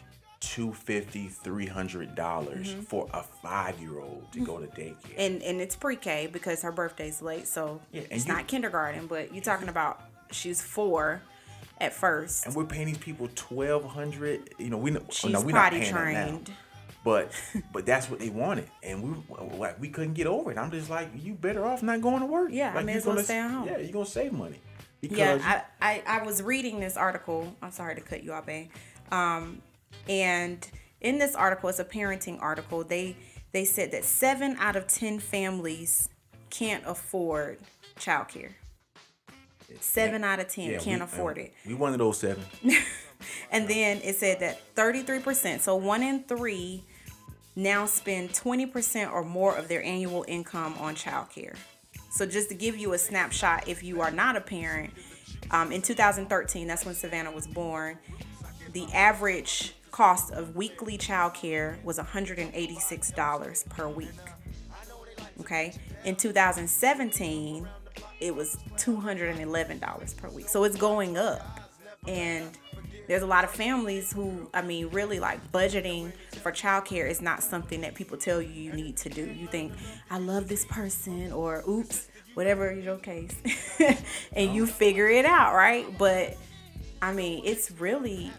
250 0.43 1.29
300 1.29 2.15
dollars 2.17 2.69
Mm-hmm. 2.73 2.83
for 2.83 3.09
a 3.15 3.25
5-year-old 3.47 4.33
to 4.33 4.45
go 4.45 4.59
to 4.59 4.67
daycare. 4.67 5.15
and 5.17 5.41
and 5.43 5.61
it's 5.61 5.77
pre-K 5.77 6.29
because 6.33 6.63
her 6.63 6.73
birthday's 6.73 7.23
late, 7.23 7.47
so 7.47 7.81
Yeah, 7.93 8.03
it's 8.11 8.27
you- 8.27 8.33
not 8.33 8.49
kindergarten. 8.49 9.07
But 9.07 9.33
you're 9.33 9.45
talking 9.45 9.69
about 9.69 10.01
she's 10.33 10.61
four 10.61 11.23
at 11.81 11.93
first. 11.93 12.45
and 12.47 12.55
we're 12.57 12.65
paying 12.65 12.87
these 12.87 12.99
people 12.99 13.27
1200 13.29 14.55
you 14.59 14.69
know 14.71 14.77
we 14.79 14.91
know 14.91 15.03
She's 15.11 15.31
no, 15.33 15.41
we're 15.41 15.53
potty 15.53 15.79
now. 15.81 15.91
trained. 15.91 16.51
but 17.05 17.31
but 17.73 17.87
that's 17.87 18.11
what 18.11 18.19
they 18.19 18.29
wanted 18.31 18.69
and 18.83 19.03
we 19.03 19.37
like 19.59 19.81
we 19.81 19.89
couldn't 19.89 20.15
get 20.15 20.27
over 20.27 20.51
it 20.53 20.59
i'm 20.59 20.71
just 20.71 20.89
like 20.91 21.09
you 21.17 21.35
better 21.35 21.65
off 21.65 21.83
not 21.83 22.01
going 22.01 22.21
to 22.21 22.27
work 22.27 22.51
Yeah, 22.53 22.73
I 22.77 22.83
may 22.83 22.95
as 22.95 23.07
well 23.07 23.15
gonna- 23.17 23.25
stay 23.25 23.39
at 23.39 23.51
home. 23.51 23.67
yeah 23.69 23.79
you're 23.79 23.93
gonna 23.93 24.07
save 24.07 24.33
money 24.33 24.61
because 25.01 25.19
Yeah, 25.19 25.63
I, 25.81 26.03
I 26.07 26.19
I 26.21 26.23
was 26.25 26.43
reading 26.43 26.79
this 26.81 26.97
article. 26.97 27.55
I'm 27.63 27.73
sorry 27.73 27.95
to 27.97 28.01
cut 28.01 28.23
you 28.23 28.33
off, 28.33 28.47
babe. 28.47 28.71
Um, 29.11 29.61
and 30.09 30.67
in 31.01 31.19
this 31.19 31.35
article, 31.35 31.69
it's 31.69 31.79
a 31.79 31.85
parenting 31.85 32.41
article. 32.41 32.85
They 32.85 33.17
they 33.53 33.65
said 33.65 33.91
that 33.93 34.05
seven 34.05 34.57
out 34.59 34.77
of 34.77 34.87
ten 34.87 35.19
families 35.19 36.09
can't 36.51 36.85
afford 36.87 37.59
childcare. 37.99 38.51
Seven 39.81 40.23
out 40.23 40.39
of 40.39 40.49
ten 40.49 40.73
yeah, 40.73 40.79
can't 40.79 41.01
we- 41.01 41.05
afford 41.05 41.39
uh, 41.39 41.43
it. 41.43 41.55
we 41.67 41.75
one 41.75 41.93
of 41.93 41.99
those 41.99 42.19
seven 42.19 42.45
And 43.51 43.69
then 43.69 44.01
it 44.03 44.17
said 44.17 44.41
that 44.41 44.75
33%, 44.75 45.61
so 45.61 45.77
one 45.77 46.03
in 46.03 46.25
three, 46.25 46.85
now 47.55 47.87
spend 47.87 48.31
20% 48.31 49.13
or 49.13 49.25
more 49.25 49.57
of 49.57 49.69
their 49.69 49.83
annual 49.83 50.25
income 50.27 50.75
on 50.79 50.95
childcare. 50.95 51.57
So 52.11 52.27
just 52.27 52.49
to 52.49 52.55
give 52.55 52.77
you 52.77 52.93
a 52.95 52.99
snapshot, 52.99 53.69
if 53.69 53.83
you 53.83 54.01
are 54.01 54.11
not 54.11 54.37
a 54.37 54.41
parent, 54.41 54.93
um, 55.51 55.73
in 55.73 55.83
2013, 55.83 56.67
that's 56.67 56.85
when 56.85 56.95
Savannah 56.95 57.33
was 57.33 57.47
born, 57.47 57.99
the 58.73 58.87
average 58.93 59.75
cost 59.93 60.33
of 60.33 60.57
weekly 60.57 60.99
childcare 60.99 61.83
was 61.85 61.99
$186 61.99 63.69
per 63.69 63.89
week. 63.89 64.09
Okay. 65.41 65.75
In 66.05 66.17
2017, 66.17 67.69
it 68.21 68.35
was 68.35 68.57
$211 68.77 70.17
per 70.17 70.29
week. 70.31 70.49
So 70.49 70.65
it's 70.65 70.77
going 70.77 71.17
up. 71.17 71.61
And 72.09 72.51
there's 73.07 73.23
a 73.23 73.27
lot 73.27 73.45
of 73.45 73.51
families 73.51 74.13
who, 74.13 74.49
I 74.55 74.63
mean, 74.63 74.89
really 74.89 75.21
like 75.21 75.53
budgeting 75.53 76.13
for 76.43 76.51
childcare 76.51 77.09
is 77.09 77.21
not 77.21 77.43
something 77.43 77.83
that 77.83 77.95
people 77.95 78.17
tell 78.17 78.41
you 78.41 78.49
you 78.49 78.73
need 78.73 78.97
to 78.99 79.09
do. 79.09 79.25
You 79.25 79.47
think, 79.47 79.73
I 80.11 80.19
love 80.19 80.49
this 80.49 80.65
person, 80.65 81.33
or 81.33 81.63
oops, 81.69 82.09
whatever 82.35 82.73
your 82.73 82.97
case. 82.97 83.37
and 84.33 84.55
you 84.55 84.67
figure 84.67 85.09
it 85.09 85.25
out, 85.25 85.55
right? 85.55 85.87
But 85.99 86.37
I 87.01 87.13
mean, 87.13 87.43
it's 87.45 87.71
really 87.73 88.31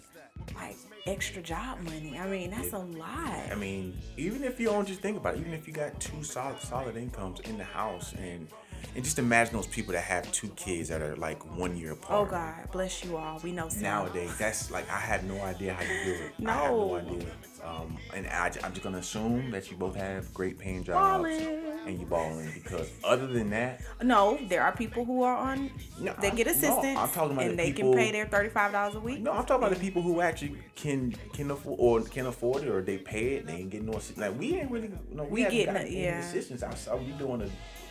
like 0.56 0.78
extra 1.06 1.42
job 1.42 1.80
money. 1.82 2.18
I 2.18 2.28
mean, 2.28 2.52
that's 2.52 2.74
a 2.74 2.78
lot. 2.80 3.52
I 3.52 3.56
mean, 3.56 3.98
even 4.18 4.44
if 4.44 4.60
you 4.60 4.68
don't 4.68 4.88
just 4.88 5.02
think 5.02 5.18
about 5.18 5.36
it, 5.36 5.42
even 5.42 5.54
if 5.54 5.68
you 5.68 5.74
got 5.74 6.00
two 6.00 6.24
solid 6.24 6.60
solid 6.62 6.96
incomes 6.98 7.40
in 7.42 7.58
the 7.58 7.64
house 7.64 8.14
and 8.14 8.48
and 8.96 9.04
just 9.04 9.18
imagine 9.18 9.56
those 9.56 9.68
people 9.68 9.94
that 9.94 10.04
have 10.04 10.32
two 10.32 10.50
kids 10.50 10.90
that 10.90 11.02
are 11.02 11.16
like 11.16 11.44
one 11.58 11.76
year 11.76 11.94
apart. 11.94 12.28
Oh 12.28 12.30
God, 12.30 12.72
bless 12.72 13.04
you 13.04 13.18
all. 13.18 13.40
We 13.44 13.52
know 13.52 13.70
some. 13.70 13.82
Nowadays, 13.82 14.36
that's 14.38 14.72
like 14.72 14.90
I 14.90 15.00
have 15.00 15.24
no 15.24 15.42
idea 15.42 15.74
how 15.74 15.82
you 15.84 16.04
do 16.04 16.12
it. 16.24 16.32
I 16.46 16.52
have 16.52 16.72
no 16.72 16.88
No. 16.88 16.96
idea. 16.98 17.26
Um, 17.64 17.98
and 18.14 18.28
I, 18.28 18.48
am 18.48 18.72
just 18.74 18.84
gonna 18.84 18.98
assume 18.98 19.52
that 19.52 19.72
you 19.72 19.78
both 19.78 19.96
have 19.96 20.34
great 20.34 20.60
paying 20.60 20.84
jobs. 20.84 21.24
Ballin'. 21.24 21.63
And 21.86 22.00
you 22.00 22.06
balling 22.06 22.50
because 22.54 22.90
other 23.04 23.28
than 23.28 23.50
that, 23.50 23.82
No, 24.02 24.38
there 24.48 24.64
are 24.64 24.72
people 24.76 25.04
who 25.04 25.24
are 25.24 25.36
on. 25.36 25.70
No, 26.00 26.14
they 26.22 26.32
get 26.32 26.48
no, 26.48 26.54
assistance, 26.54 26.98
I'm 26.98 27.10
talking 27.10 27.32
about 27.34 27.44
and 27.46 27.52
the 27.54 27.56
they 27.58 27.74
people- 27.74 27.92
can 27.94 28.00
pay 28.04 28.12
their 28.12 28.26
thirty-five 28.26 28.72
dollars 28.72 28.96
a 28.96 29.00
week. 29.02 29.20
no, 29.20 29.32
I'm 29.34 29.46
talking 29.46 29.66
about 29.66 29.74
the 29.78 29.82
people 29.82 30.02
who 30.02 30.22
actually 30.22 30.58
can 30.76 31.12
can 31.34 31.52
afford 31.52 31.78
or 31.80 32.08
can 32.08 32.26
afford 32.28 32.64
it 32.64 32.70
or 32.70 32.82
they 32.82 32.98
pay 32.98 33.34
it. 33.36 33.48
They 33.48 33.54
ain't 33.56 33.70
getting 33.70 33.88
no 33.88 33.98
assistance. 33.98 34.20
Like 34.20 34.40
we 34.40 34.56
ain't 34.56 34.72
really, 34.72 34.92
you 35.10 35.16
know, 35.18 35.24
we, 35.24 35.44
We 35.44 35.50
getting 35.50 35.66
gotten 35.66 35.82
it, 35.82 35.92
any 35.92 36.04
yeah. 36.04 36.20
assistance 36.20 36.64
outside. 36.64 37.00
We 37.06 37.12
doing 37.14 37.42
a 37.42 37.50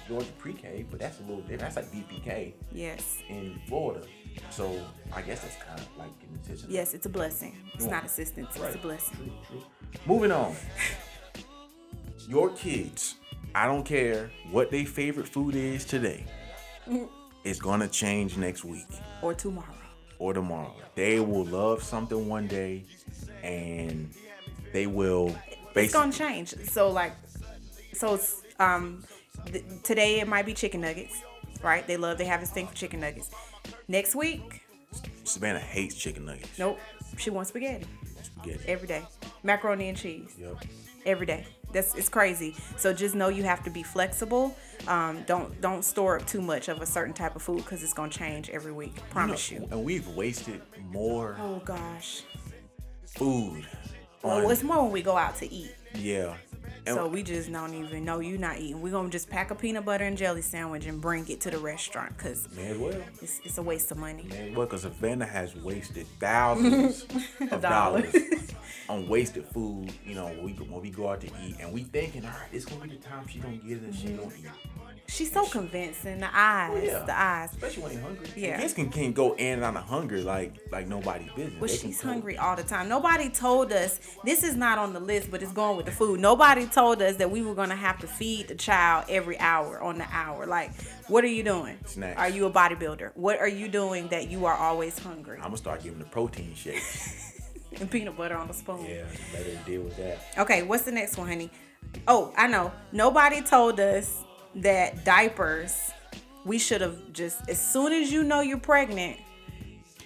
Georgia 0.09 0.33
pre-K, 0.39 0.87
but 0.91 0.99
that's 0.99 1.21
a 1.21 1.23
little 1.23 1.43
different. 1.43 1.61
That's 1.75 1.77
like 1.77 1.93
VPK. 1.93 2.55
Yes, 2.73 3.19
in 3.29 3.61
Florida. 3.69 4.07
So 4.51 4.75
I 5.13 5.21
guess 5.21 5.43
that's 5.43 5.57
kind 5.63 5.79
of 5.79 5.87
like 5.99 6.19
getting 6.19 6.37
assistance. 6.43 6.73
yes, 6.73 6.95
it's 6.95 7.05
a 7.05 7.11
blessing. 7.11 7.57
It's 7.75 7.85
not 7.85 8.07
assistance; 8.07 8.49
it's 8.57 8.75
a 8.75 8.79
blessing. 8.79 9.17
True, 9.17 9.33
true. 9.61 9.63
Moving 10.07 10.33
on. 10.33 10.57
Your 12.29 12.51
kids, 12.51 13.17
I 13.55 13.67
don't 13.67 13.85
care 13.85 14.31
what 14.51 14.71
their 14.71 14.87
favorite 14.87 15.29
food 15.29 15.55
is 15.55 15.85
today, 15.85 16.25
it's 17.45 17.61
gonna 17.61 17.89
change 17.89 18.37
next 18.37 18.65
week 18.65 18.87
Or 19.21 19.35
tomorrow. 19.35 19.75
or 20.19 20.33
tomorrow. 20.33 20.75
They 20.95 21.21
will 21.21 21.45
love 21.45 21.83
something 21.83 22.29
one 22.29 22.47
day 22.47 22.85
and 23.43 24.11
they 24.73 24.87
will 24.87 25.35
It's 25.75 25.93
gonna 25.93 26.13
change. 26.13 26.55
So 26.69 26.91
like, 26.91 27.13
so 27.93 28.15
it's, 28.15 28.43
um, 28.59 29.05
th- 29.47 29.65
today 29.83 30.21
it 30.21 30.29
might 30.29 30.47
be 30.47 30.55
chicken 30.55 30.81
nuggets, 30.81 31.15
right? 31.63 31.87
They 31.87 31.97
love 31.97 32.19
they 32.19 32.25
have 32.27 32.41
this 32.41 32.51
thing 32.51 32.67
for 32.67 32.75
chicken 32.75 33.01
nuggets. 33.01 33.31
Next 33.89 34.15
week, 34.15 34.63
Savannah 35.25 35.59
hates 35.61 35.95
chicken 35.95 36.25
nuggets. 36.25 36.59
nope, 36.59 36.79
she 37.19 37.31
wants 37.31 37.51
spaghetti 37.51 37.87
Spaghetti. 38.23 38.65
every 38.67 38.89
day, 38.89 39.03
macaroni 39.43 39.89
and 39.89 39.99
cheese. 39.99 40.35
Yep. 40.39 40.65
every 41.05 41.27
day. 41.27 41.45
That's 41.73 41.95
it's 41.95 42.09
crazy. 42.09 42.55
So 42.77 42.93
just 42.93 43.15
know 43.15 43.29
you 43.29 43.43
have 43.45 43.63
to 43.65 43.71
be 43.71 43.83
flexible. 43.83 44.57
Um, 44.89 45.23
don't 45.27 45.61
don't 45.61 45.85
store 45.85 46.19
up 46.19 46.27
too 46.27 46.41
much 46.43 46.69
of 46.69 46.81
a 46.83 46.87
certain 46.87 47.15
type 47.15 47.35
of 47.37 47.43
food 47.43 47.59
because 47.59 47.83
it's 47.83 47.93
gonna 47.95 48.11
change 48.11 48.51
every 48.51 48.73
week. 48.73 48.97
Promise 49.11 49.51
you. 49.51 49.67
And 49.71 49.85
we've 49.85 50.07
wasted 50.09 50.61
more 50.91 51.37
Oh 51.41 51.61
gosh. 51.65 52.23
food 53.07 53.67
Well, 54.23 54.49
it's 54.51 54.63
more 54.63 54.83
when 54.83 54.93
we 54.93 55.03
go 55.03 55.17
out 55.17 55.37
to 55.37 55.53
eat. 55.53 55.75
yeah. 55.95 56.35
And 56.85 56.97
So 56.97 57.07
we 57.07 57.23
just 57.23 57.53
don't 57.53 57.75
even 57.75 58.05
know 58.05 58.19
you're 58.19 58.39
not 58.39 58.59
eating. 58.59 58.81
We're 58.83 58.91
gonna 58.91 59.09
just 59.09 59.31
pack 59.31 59.51
a 59.53 59.55
peanut 59.55 59.85
butter 59.85 60.05
and 60.05 60.19
jelly 60.19 60.43
sandwich 60.43 60.87
and 60.87 61.01
bring 61.01 61.29
it 61.29 61.41
to 61.43 61.51
the 61.51 61.59
restaurant 61.59 62.17
because 62.17 62.49
well. 62.57 62.93
it's, 63.21 63.41
it's 63.45 63.59
a 63.59 63.63
waste 63.63 63.93
of 63.93 63.99
money. 63.99 64.25
Man, 64.29 64.55
well, 64.55 64.67
because 64.67 64.83
Savannah 64.83 65.27
has 65.27 65.55
wasted 65.55 66.07
thousands 66.19 67.07
of 67.53 67.61
dollars 67.63 68.15
on 68.89 69.09
wasted 69.09 69.47
food. 69.47 69.93
You 70.05 70.17
know, 70.17 70.27
when 70.27 70.43
we 70.43 70.53
go, 70.53 70.65
when 70.65 70.83
we 70.83 70.91
go 70.91 71.09
out 71.09 71.21
to 71.21 71.29
eat, 71.45 71.57
and 71.61 71.73
we 71.73 71.85
thinking, 71.85 72.25
all 72.25 72.31
right, 72.31 72.49
it's 72.53 72.65
gonna 72.65 72.83
be 72.83 72.97
the 72.97 72.97
time 72.97 73.29
she 73.29 73.39
gonna 73.39 73.57
get 73.57 73.77
it 73.77 73.83
and 73.83 73.95
she 73.95 74.09
gonna 74.09 74.33
eat. 74.37 74.47
She's 75.13 75.31
so 75.31 75.45
convincing. 75.47 76.21
The 76.21 76.27
oh, 76.27 76.31
eyes, 76.33 76.71
Oh, 76.73 76.83
yeah. 76.85 76.99
the 77.05 77.21
eyes. 77.21 77.51
Especially 77.53 77.83
when 77.83 77.95
they 77.95 78.01
hungry. 78.01 78.27
Yeah. 78.35 78.61
kids 78.61 78.73
can, 78.73 78.89
can 78.89 79.13
go 79.13 79.35
in 79.35 79.55
and 79.55 79.65
out 79.65 79.77
of 79.77 79.85
hunger 79.85 80.19
like 80.23 80.55
like 80.71 80.89
nobody's 80.89 81.31
business. 81.33 81.61
But 81.61 81.71
They 81.71 81.77
she's 81.77 82.01
hungry 82.01 82.39
all 82.39 82.57
the 82.57 82.63
time. 82.63 82.89
Nobody 82.89 83.29
told 83.29 83.73
us 83.73 84.01
this 84.25 84.43
is 84.43 84.57
not 84.57 84.79
on 84.79 84.95
the 84.95 85.01
list, 85.01 85.31
but 85.31 85.43
it's 85.43 85.53
going 85.53 85.77
with 85.77 85.85
the 85.87 85.93
food. 85.93 86.19
Nobody 86.19 86.67
told 86.67 87.03
us 87.03 87.17
that 87.17 87.31
we 87.31 87.43
were 87.43 87.55
gonna 87.55 87.77
have 87.77 87.99
to 88.01 88.07
feed 88.07 88.49
the 88.49 88.55
child 88.55 89.05
every 89.11 89.39
hour 89.39 89.83
on 89.83 89.99
the 89.99 90.07
hour. 90.11 90.47
Like, 90.47 90.73
what 91.09 91.25
are 91.25 91.29
you 91.29 91.43
doing? 91.43 91.77
Snacks. 91.85 92.19
Are 92.19 92.31
you 92.31 92.47
a 92.47 92.51
bodybuilder? 92.51 93.13
What 93.15 93.39
are 93.39 93.49
you 93.49 93.69
doing 93.69 94.09
that 94.09 94.31
you 94.31 94.47
are 94.47 94.57
always 94.57 94.99
hungry? 94.99 95.37
I'm 95.37 95.45
gonna 95.45 95.57
start 95.59 95.83
giving 95.83 95.99
the 95.99 96.07
protein 96.07 96.55
shakes. 96.55 97.29
And 97.81 97.91
peanut 97.91 98.19
butter 98.19 98.37
on 98.37 98.49
the 98.49 98.55
spoon. 98.55 98.85
yeah, 98.85 99.03
let 99.33 99.47
her 99.47 99.59
deal 99.65 99.81
with 99.81 99.97
that. 99.97 100.19
Okay, 100.37 100.63
what's 100.63 100.83
the 100.85 100.93
next 100.93 101.17
one, 101.17 101.27
honey? 101.27 101.51
Oh, 102.07 102.31
I 102.37 102.47
know. 102.47 102.71
Nobody 102.93 103.41
told 103.41 103.81
us 103.81 104.23
that 104.57 105.05
diapers. 105.05 105.91
We 106.45 106.59
should 106.59 106.81
have 106.81 107.13
just 107.13 107.49
as 107.49 107.61
soon 107.61 107.93
as 107.93 108.13
you 108.13 108.25
know 108.25 108.41
you're 108.41 108.59
pregnant. 108.59 109.19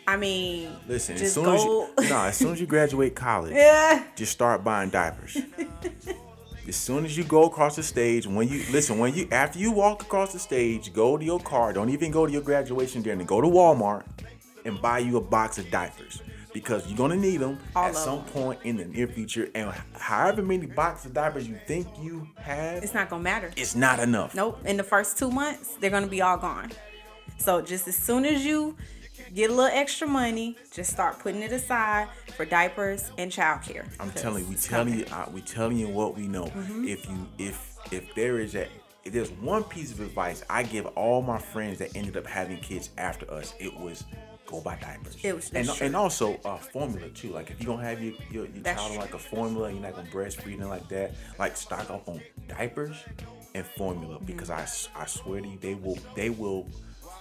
I 0.09 0.17
mean, 0.17 0.71
Listen, 0.87 1.17
as 1.17 1.33
soon 1.33 1.45
go. 1.45 1.55
as 1.55 1.65
you, 1.65 1.89
nah, 2.11 2.27
as 2.27 2.37
soon 2.37 2.53
as 2.53 2.61
you 2.61 2.67
graduate 2.67 3.17
college, 3.17 3.53
yeah. 3.57 4.05
just 4.15 4.33
start 4.33 4.63
buying 4.63 4.91
diapers. 4.91 5.37
as 6.69 6.77
soon 6.77 7.05
as 7.05 7.17
you 7.17 7.25
go 7.25 7.45
across 7.45 7.75
the 7.75 7.83
stage, 7.83 8.27
when 8.27 8.49
you 8.49 8.63
listen, 8.71 8.99
when 8.99 9.15
you 9.15 9.27
after 9.33 9.59
you 9.59 9.73
walk 9.73 10.03
across 10.03 10.33
the 10.33 10.39
stage, 10.39 10.93
go 10.93 11.17
to 11.17 11.25
your 11.25 11.41
car. 11.41 11.73
Don't 11.73 11.89
even 11.91 12.13
go 12.13 12.27
to 12.27 12.33
your 12.33 12.43
graduation 12.43 13.03
dinner. 13.03 13.25
Go 13.25 13.41
to 13.41 13.49
Walmart 13.49 14.05
and 14.65 14.81
buy 14.81 14.99
you 14.99 15.17
a 15.17 15.21
box 15.21 15.59
of 15.59 15.71
diapers 15.71 16.21
because 16.57 16.87
you're 16.89 16.97
gonna 16.97 17.15
need 17.15 17.37
them 17.37 17.59
All 17.75 17.85
at 17.85 17.95
some 17.95 18.21
them. 18.25 18.29
point 18.29 18.61
in 18.65 18.79
the 18.79 18.87
near 18.87 19.07
future. 19.07 19.51
And 19.55 19.71
however 19.93 20.41
many 20.41 20.65
boxes 20.65 21.05
of 21.05 21.13
diapers 21.13 21.47
you 21.47 21.59
think 21.67 21.87
you 22.01 22.27
have, 22.37 22.83
It's 22.83 22.95
not 22.95 23.11
gonna 23.11 23.23
matter. 23.23 23.51
it's 23.59 23.75
not 23.75 23.99
enough. 24.01 24.35
Nope. 24.35 24.61
In 24.65 24.79
the 24.79 24.83
first 24.83 25.19
two 25.19 25.31
months, 25.31 25.77
they're 25.79 25.91
gonna 25.91 26.07
be 26.07 26.23
all 26.23 26.39
gone. 26.39 26.73
So 27.37 27.61
just 27.61 27.87
as 27.89 27.95
soon 27.95 28.25
as 28.25 28.43
you 28.47 28.75
get 29.35 29.51
a 29.51 29.53
little 29.53 29.71
extra 29.71 30.09
money, 30.09 30.57
just 30.73 30.91
start 30.91 31.19
putting 31.19 31.43
it 31.43 31.53
aside 31.53 32.09
for 32.39 32.47
diapers 32.47 33.11
and 33.19 33.31
childcare. 33.31 33.85
I'm 34.01 34.11
telling 34.13 34.45
you, 34.45 34.49
we 34.49 34.57
telling 34.57 34.99
you, 34.99 35.05
uh, 35.13 35.27
we 35.31 35.43
telling 35.43 35.77
you 35.77 35.89
what 35.89 36.17
we 36.17 36.27
know. 36.27 36.45
Mm-hmm. 36.47 36.89
If 36.89 37.07
you, 37.07 37.29
if 37.37 37.77
if 37.93 38.15
there 38.15 38.39
is 38.39 38.55
a, 38.55 38.67
if 39.05 39.13
there's 39.13 39.31
one 39.31 39.63
piece 39.63 39.93
of 39.93 40.01
advice 40.01 40.43
I 40.49 40.63
give 40.63 40.87
all 40.87 41.21
my 41.21 41.37
friends 41.37 41.79
that 41.81 41.95
ended 41.95 42.17
up 42.17 42.27
having 42.27 42.57
kids 42.61 42.89
after 42.97 43.31
us, 43.31 43.53
it 43.61 43.79
was 43.79 44.05
go 44.47 44.61
buy 44.61 44.77
diapers. 44.77 45.17
It 45.23 45.35
was- 45.35 45.51
and 45.53 45.69
true. 45.69 45.87
and 45.87 45.97
also 45.97 46.39
uh, 46.45 46.57
formula 46.59 47.09
too. 47.11 47.31
Like 47.31 47.51
if 47.51 47.61
you 47.61 47.67
don't 47.67 47.81
have 47.81 48.03
your 48.03 48.15
your, 48.31 48.47
your 48.47 48.65
child 48.65 48.93
on 48.93 48.99
like 48.99 49.15
a 49.15 49.19
formula, 49.19 49.71
you're 49.71 49.81
not 49.83 49.95
gonna 49.97 50.09
breastfeed 50.09 50.55
and 50.61 50.69
like 50.69 50.89
that. 50.89 51.13
Like 51.39 51.57
stock 51.57 51.91
up 51.91 52.09
on 52.09 52.21
diapers 52.49 52.97
and 53.55 53.65
formula 53.67 54.17
Mm-hmm. 54.17 54.25
because 54.27 54.51
I 54.51 54.63
s- 54.63 54.89
I 54.95 55.07
swear 55.07 55.41
to 55.41 55.49
you, 55.49 55.59
they 55.61 55.75
will 55.75 55.99
they 56.15 56.31
will 56.31 56.69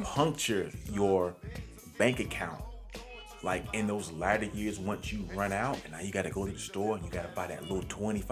puncture 0.03 0.69
your 0.91 1.35
bank 1.97 2.19
account 2.19 2.61
like 3.43 3.63
in 3.73 3.85
those 3.87 4.11
latter 4.13 4.45
years 4.47 4.79
once 4.79 5.13
you 5.13 5.23
run 5.35 5.53
out 5.53 5.77
and 5.83 5.93
now 5.93 5.99
you 5.99 6.11
got 6.11 6.23
to 6.23 6.29
go 6.31 6.45
to 6.45 6.51
the 6.51 6.57
store 6.59 6.95
and 6.95 7.05
you 7.05 7.11
got 7.11 7.21
to 7.21 7.27
buy 7.35 7.45
that 7.47 7.61
little 7.63 7.83
$25 7.83 8.23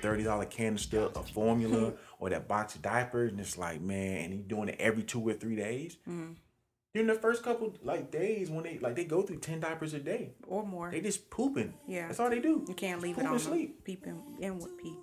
$30 0.00 0.50
canister 0.50 1.00
of 1.16 1.28
formula 1.30 1.92
or 2.20 2.30
that 2.30 2.46
box 2.46 2.76
of 2.76 2.82
diapers 2.82 3.32
and 3.32 3.40
it's 3.40 3.58
like 3.58 3.80
man 3.80 4.24
and 4.24 4.32
you 4.34 4.40
doing 4.40 4.68
it 4.68 4.76
every 4.78 5.02
two 5.02 5.20
or 5.28 5.32
three 5.34 5.56
days 5.56 5.96
during 6.96 7.06
the 7.08 7.14
first 7.20 7.42
couple 7.42 7.74
like 7.82 8.10
days 8.10 8.48
when 8.50 8.64
they 8.64 8.78
like 8.78 8.94
they 8.96 9.04
go 9.04 9.20
through 9.20 9.36
10 9.36 9.60
diapers 9.60 9.92
a 9.92 9.98
day 9.98 10.30
or 10.46 10.64
more. 10.64 10.90
they 10.90 11.00
just 11.00 11.28
pooping 11.28 11.74
Yeah. 11.86 12.06
that's 12.06 12.18
all 12.20 12.30
they 12.30 12.40
do 12.40 12.64
You 12.66 12.74
can't 12.74 13.02
leave 13.02 13.16
Poop 13.16 13.24
it 13.24 13.26
on 13.28 13.32
and 13.34 13.40
them. 13.44 13.52
sleep 13.52 13.84
Peeping 13.84 14.22
in 14.40 14.58
with 14.58 14.78
peep. 14.78 14.94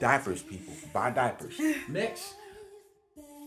diapers 0.00 0.42
people 0.42 0.74
buy 0.92 1.10
diapers 1.10 1.60
next 1.88 2.34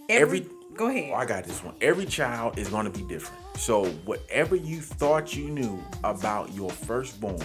Every, 0.10 0.40
Every- 0.42 0.50
go 0.76 0.88
ahead. 0.88 1.12
Oh, 1.14 1.16
I 1.16 1.26
got 1.26 1.44
this 1.46 1.64
one. 1.64 1.76
Every 1.80 2.06
child 2.06 2.58
is 2.58 2.68
going 2.70 2.84
to 2.86 2.92
be 2.92 3.04
different. 3.08 3.42
So, 3.58 3.86
whatever 4.06 4.56
you 4.58 4.82
thought 4.82 5.36
you 5.36 5.50
knew 5.50 5.82
about 6.04 6.54
your 6.54 6.70
firstborn, 6.70 7.40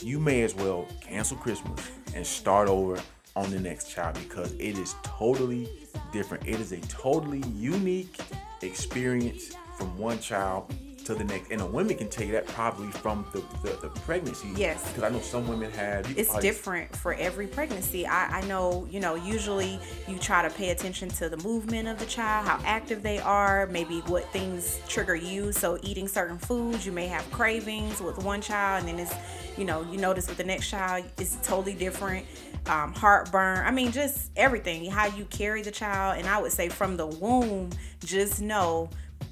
you 0.00 0.18
may 0.18 0.42
as 0.42 0.54
well 0.56 0.88
cancel 1.00 1.36
Christmas 1.36 1.80
and 2.14 2.26
start 2.26 2.68
over 2.68 2.98
on 3.36 3.50
the 3.50 3.60
next 3.60 3.90
child 3.90 4.14
because 4.14 4.52
it 4.54 4.76
is 4.76 4.96
totally 5.04 5.68
different. 6.12 6.44
It 6.48 6.58
is 6.58 6.72
a 6.72 6.78
totally 6.88 7.44
unique 7.54 8.16
experience 8.62 9.52
from 9.80 9.96
one 9.96 10.18
child 10.18 10.72
to 11.06 11.14
the 11.14 11.24
next. 11.24 11.50
And 11.50 11.62
a 11.62 11.66
woman 11.66 11.96
can 11.96 12.10
tell 12.10 12.26
you 12.26 12.32
that 12.32 12.46
probably 12.46 12.88
from 12.88 13.24
the, 13.32 13.42
the, 13.62 13.76
the 13.80 13.88
pregnancy. 14.00 14.52
Yes. 14.54 14.86
Because 14.88 15.02
I 15.02 15.08
know 15.08 15.20
some 15.20 15.48
women 15.48 15.70
have. 15.72 16.06
it's 16.18 16.28
probably- 16.28 16.46
different 16.46 16.94
for 16.94 17.14
every 17.14 17.46
pregnancy. 17.46 18.06
I, 18.06 18.40
I 18.40 18.46
know, 18.46 18.86
you 18.90 19.00
know, 19.00 19.14
usually 19.14 19.80
you 20.06 20.18
try 20.18 20.46
to 20.46 20.54
pay 20.54 20.70
attention 20.70 21.08
to 21.08 21.30
the 21.30 21.38
movement 21.38 21.88
of 21.88 21.98
the 21.98 22.04
child, 22.04 22.46
how 22.46 22.60
active 22.64 23.02
they 23.02 23.18
are, 23.18 23.66
maybe 23.68 24.00
what 24.00 24.30
things 24.34 24.80
trigger 24.86 25.16
you. 25.16 25.52
So 25.52 25.78
eating 25.82 26.06
certain 26.06 26.36
foods, 26.36 26.84
you 26.84 26.92
may 26.92 27.06
have 27.06 27.28
cravings 27.30 28.02
with 28.02 28.22
one 28.22 28.42
child, 28.42 28.84
and 28.84 28.88
then 28.88 29.06
it's, 29.06 29.14
you 29.56 29.64
know, 29.64 29.80
you 29.90 29.96
notice 29.96 30.28
with 30.28 30.36
the 30.36 30.44
next 30.44 30.68
child, 30.68 31.06
it's 31.18 31.36
totally 31.42 31.74
different. 31.74 32.26
Um, 32.66 32.92
heartburn. 32.92 33.66
I 33.66 33.70
mean, 33.70 33.90
just 33.90 34.30
everything. 34.36 34.90
How 34.90 35.06
you 35.06 35.24
carry 35.24 35.62
the 35.62 35.70
child, 35.70 36.18
and 36.18 36.28
I 36.28 36.38
would 36.38 36.52
say 36.52 36.68
from 36.68 36.98
the 36.98 37.06
womb, 37.06 37.70
just 38.04 38.42
know 38.42 38.90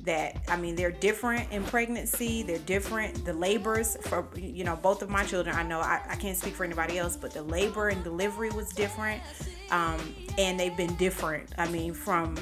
that 0.08 0.36
I 0.48 0.56
mean 0.56 0.74
they're 0.74 0.90
different 0.90 1.52
in 1.52 1.62
pregnancy. 1.64 2.42
They're 2.42 2.58
different. 2.60 3.26
The 3.26 3.34
labors 3.34 3.98
for 4.08 4.26
you 4.34 4.64
know 4.64 4.74
both 4.74 5.02
of 5.02 5.10
my 5.10 5.22
children. 5.22 5.54
I 5.54 5.62
know 5.62 5.80
I, 5.80 6.00
I 6.08 6.16
can't 6.16 6.36
speak 6.36 6.54
for 6.54 6.64
anybody 6.64 6.98
else, 6.98 7.14
but 7.14 7.32
the 7.32 7.42
labor 7.42 7.90
and 7.90 8.02
delivery 8.02 8.48
was 8.50 8.70
different, 8.70 9.22
um, 9.70 10.00
and 10.38 10.58
they've 10.58 10.76
been 10.76 10.94
different. 10.96 11.50
I 11.58 11.68
mean 11.68 11.92
from 11.92 12.36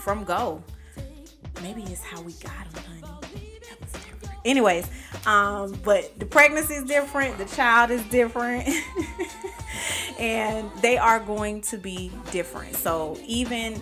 from 0.00 0.24
go. 0.24 0.64
Maybe 1.62 1.82
it's 1.84 2.02
how 2.02 2.22
we 2.22 2.32
got 2.32 2.70
them, 2.72 2.84
honey. 2.84 3.30
Anyways, 4.44 4.88
um, 5.26 5.78
but 5.84 6.18
the 6.18 6.26
pregnancy 6.26 6.74
is 6.74 6.84
different. 6.84 7.38
The 7.38 7.44
child 7.44 7.90
is 7.90 8.02
different. 8.04 8.68
and 10.18 10.70
they 10.80 10.96
are 10.96 11.20
going 11.20 11.60
to 11.62 11.76
be 11.76 12.10
different. 12.32 12.74
So 12.74 13.16
even 13.26 13.80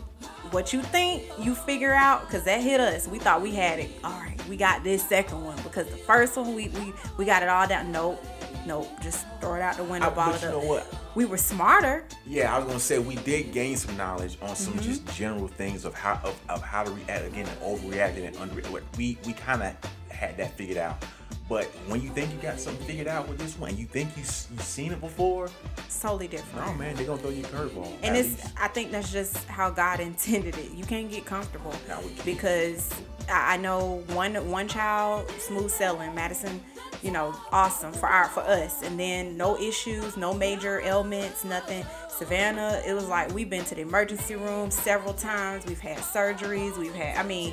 what 0.52 0.72
you 0.72 0.82
think 0.82 1.24
you 1.38 1.54
figure 1.54 1.92
out 1.92 2.22
because 2.26 2.44
that 2.44 2.60
hit 2.60 2.80
us. 2.80 3.06
We 3.08 3.18
thought 3.18 3.42
we 3.42 3.54
had 3.54 3.78
it. 3.78 3.90
All 4.04 4.12
right, 4.20 4.36
we 4.48 4.56
got 4.56 4.84
this 4.84 5.06
second 5.08 5.44
one 5.44 5.56
because 5.62 5.86
the 5.88 5.96
first 5.96 6.36
one 6.36 6.54
we 6.54 6.68
we, 6.68 6.92
we 7.16 7.24
got 7.24 7.42
it 7.42 7.48
all 7.48 7.66
down. 7.66 7.92
Nope, 7.92 8.24
nope. 8.66 8.88
Just 9.02 9.26
throw 9.40 9.54
it 9.54 9.62
out 9.62 9.76
the 9.76 9.84
window. 9.84 10.10
I- 10.10 10.14
ball 10.14 10.32
but 10.32 10.42
it 10.42 10.42
you 10.42 10.48
up. 10.48 10.62
know 10.62 10.68
what? 10.68 10.94
We 11.14 11.24
were 11.24 11.36
smarter. 11.36 12.04
Yeah, 12.26 12.54
I 12.54 12.58
was 12.58 12.66
gonna 12.68 12.80
say 12.80 12.98
we 12.98 13.16
did 13.16 13.52
gain 13.52 13.76
some 13.76 13.96
knowledge 13.96 14.38
on 14.40 14.54
some 14.54 14.74
Mm-hmm. 14.74 14.82
just 14.82 15.06
general 15.16 15.48
things 15.48 15.84
of 15.84 15.94
how 15.94 16.20
of, 16.24 16.38
of 16.48 16.62
how 16.62 16.84
to 16.84 16.90
react 16.90 17.26
again 17.26 17.46
and 17.48 17.60
overreacting 17.60 18.26
and 18.26 18.36
under 18.36 18.54
we 18.96 19.18
we 19.26 19.32
kind 19.32 19.62
of 19.62 19.74
had 20.10 20.36
that 20.36 20.56
figured 20.56 20.78
out. 20.78 21.04
But 21.48 21.64
when 21.86 22.02
you 22.02 22.10
think 22.10 22.30
you 22.30 22.38
got 22.40 22.60
something 22.60 22.84
figured 22.86 23.08
out 23.08 23.26
with 23.26 23.38
this 23.38 23.58
one, 23.58 23.76
you 23.76 23.86
think 23.86 24.10
you 24.16 24.22
you've 24.22 24.62
seen 24.62 24.92
it 24.92 25.00
before, 25.00 25.48
It's 25.78 25.98
totally 26.00 26.28
different. 26.28 26.66
no 26.66 26.74
man, 26.74 26.94
they're 26.94 27.06
gonna 27.06 27.20
throw 27.20 27.30
you 27.30 27.42
a 27.44 27.48
curveball. 27.48 27.90
and 28.02 28.16
it's 28.16 28.28
least. 28.42 28.52
i 28.60 28.68
think 28.68 28.90
that's 28.92 29.10
just 29.10 29.36
how 29.46 29.70
god 29.70 29.98
intended 30.08 30.56
it 30.58 30.70
you 30.72 30.84
can't 30.84 31.10
get 31.10 31.24
comfortable 31.24 31.74
No, 31.88 32.00
we 32.00 32.08
can't. 32.10 32.24
because 32.24 32.90
i 33.30 33.54
I 33.54 33.56
know 33.56 34.02
one 34.08 34.34
one 34.50 34.68
child 34.68 35.30
smooth 35.38 35.70
sailing 35.70 36.14
madison 36.14 36.60
you 37.02 37.10
know 37.10 37.34
awesome 37.52 37.92
for 37.92 38.06
our 38.08 38.26
for 38.28 38.40
us 38.40 38.82
and 38.82 38.98
then 38.98 39.36
no 39.36 39.58
issues 39.58 40.16
no 40.16 40.32
major 40.34 40.80
ailments 40.80 41.44
nothing 41.44 41.84
savannah 42.10 42.82
it 42.86 42.92
was 42.94 43.06
like 43.08 43.32
we've 43.34 43.50
been 43.50 43.64
to 43.66 43.74
the 43.74 43.82
emergency 43.82 44.34
room 44.36 44.70
several 44.70 45.14
times 45.14 45.64
we've 45.66 45.78
had 45.80 45.98
surgeries 45.98 46.76
we've 46.78 46.94
had 46.94 47.16
i 47.16 47.22
mean 47.22 47.52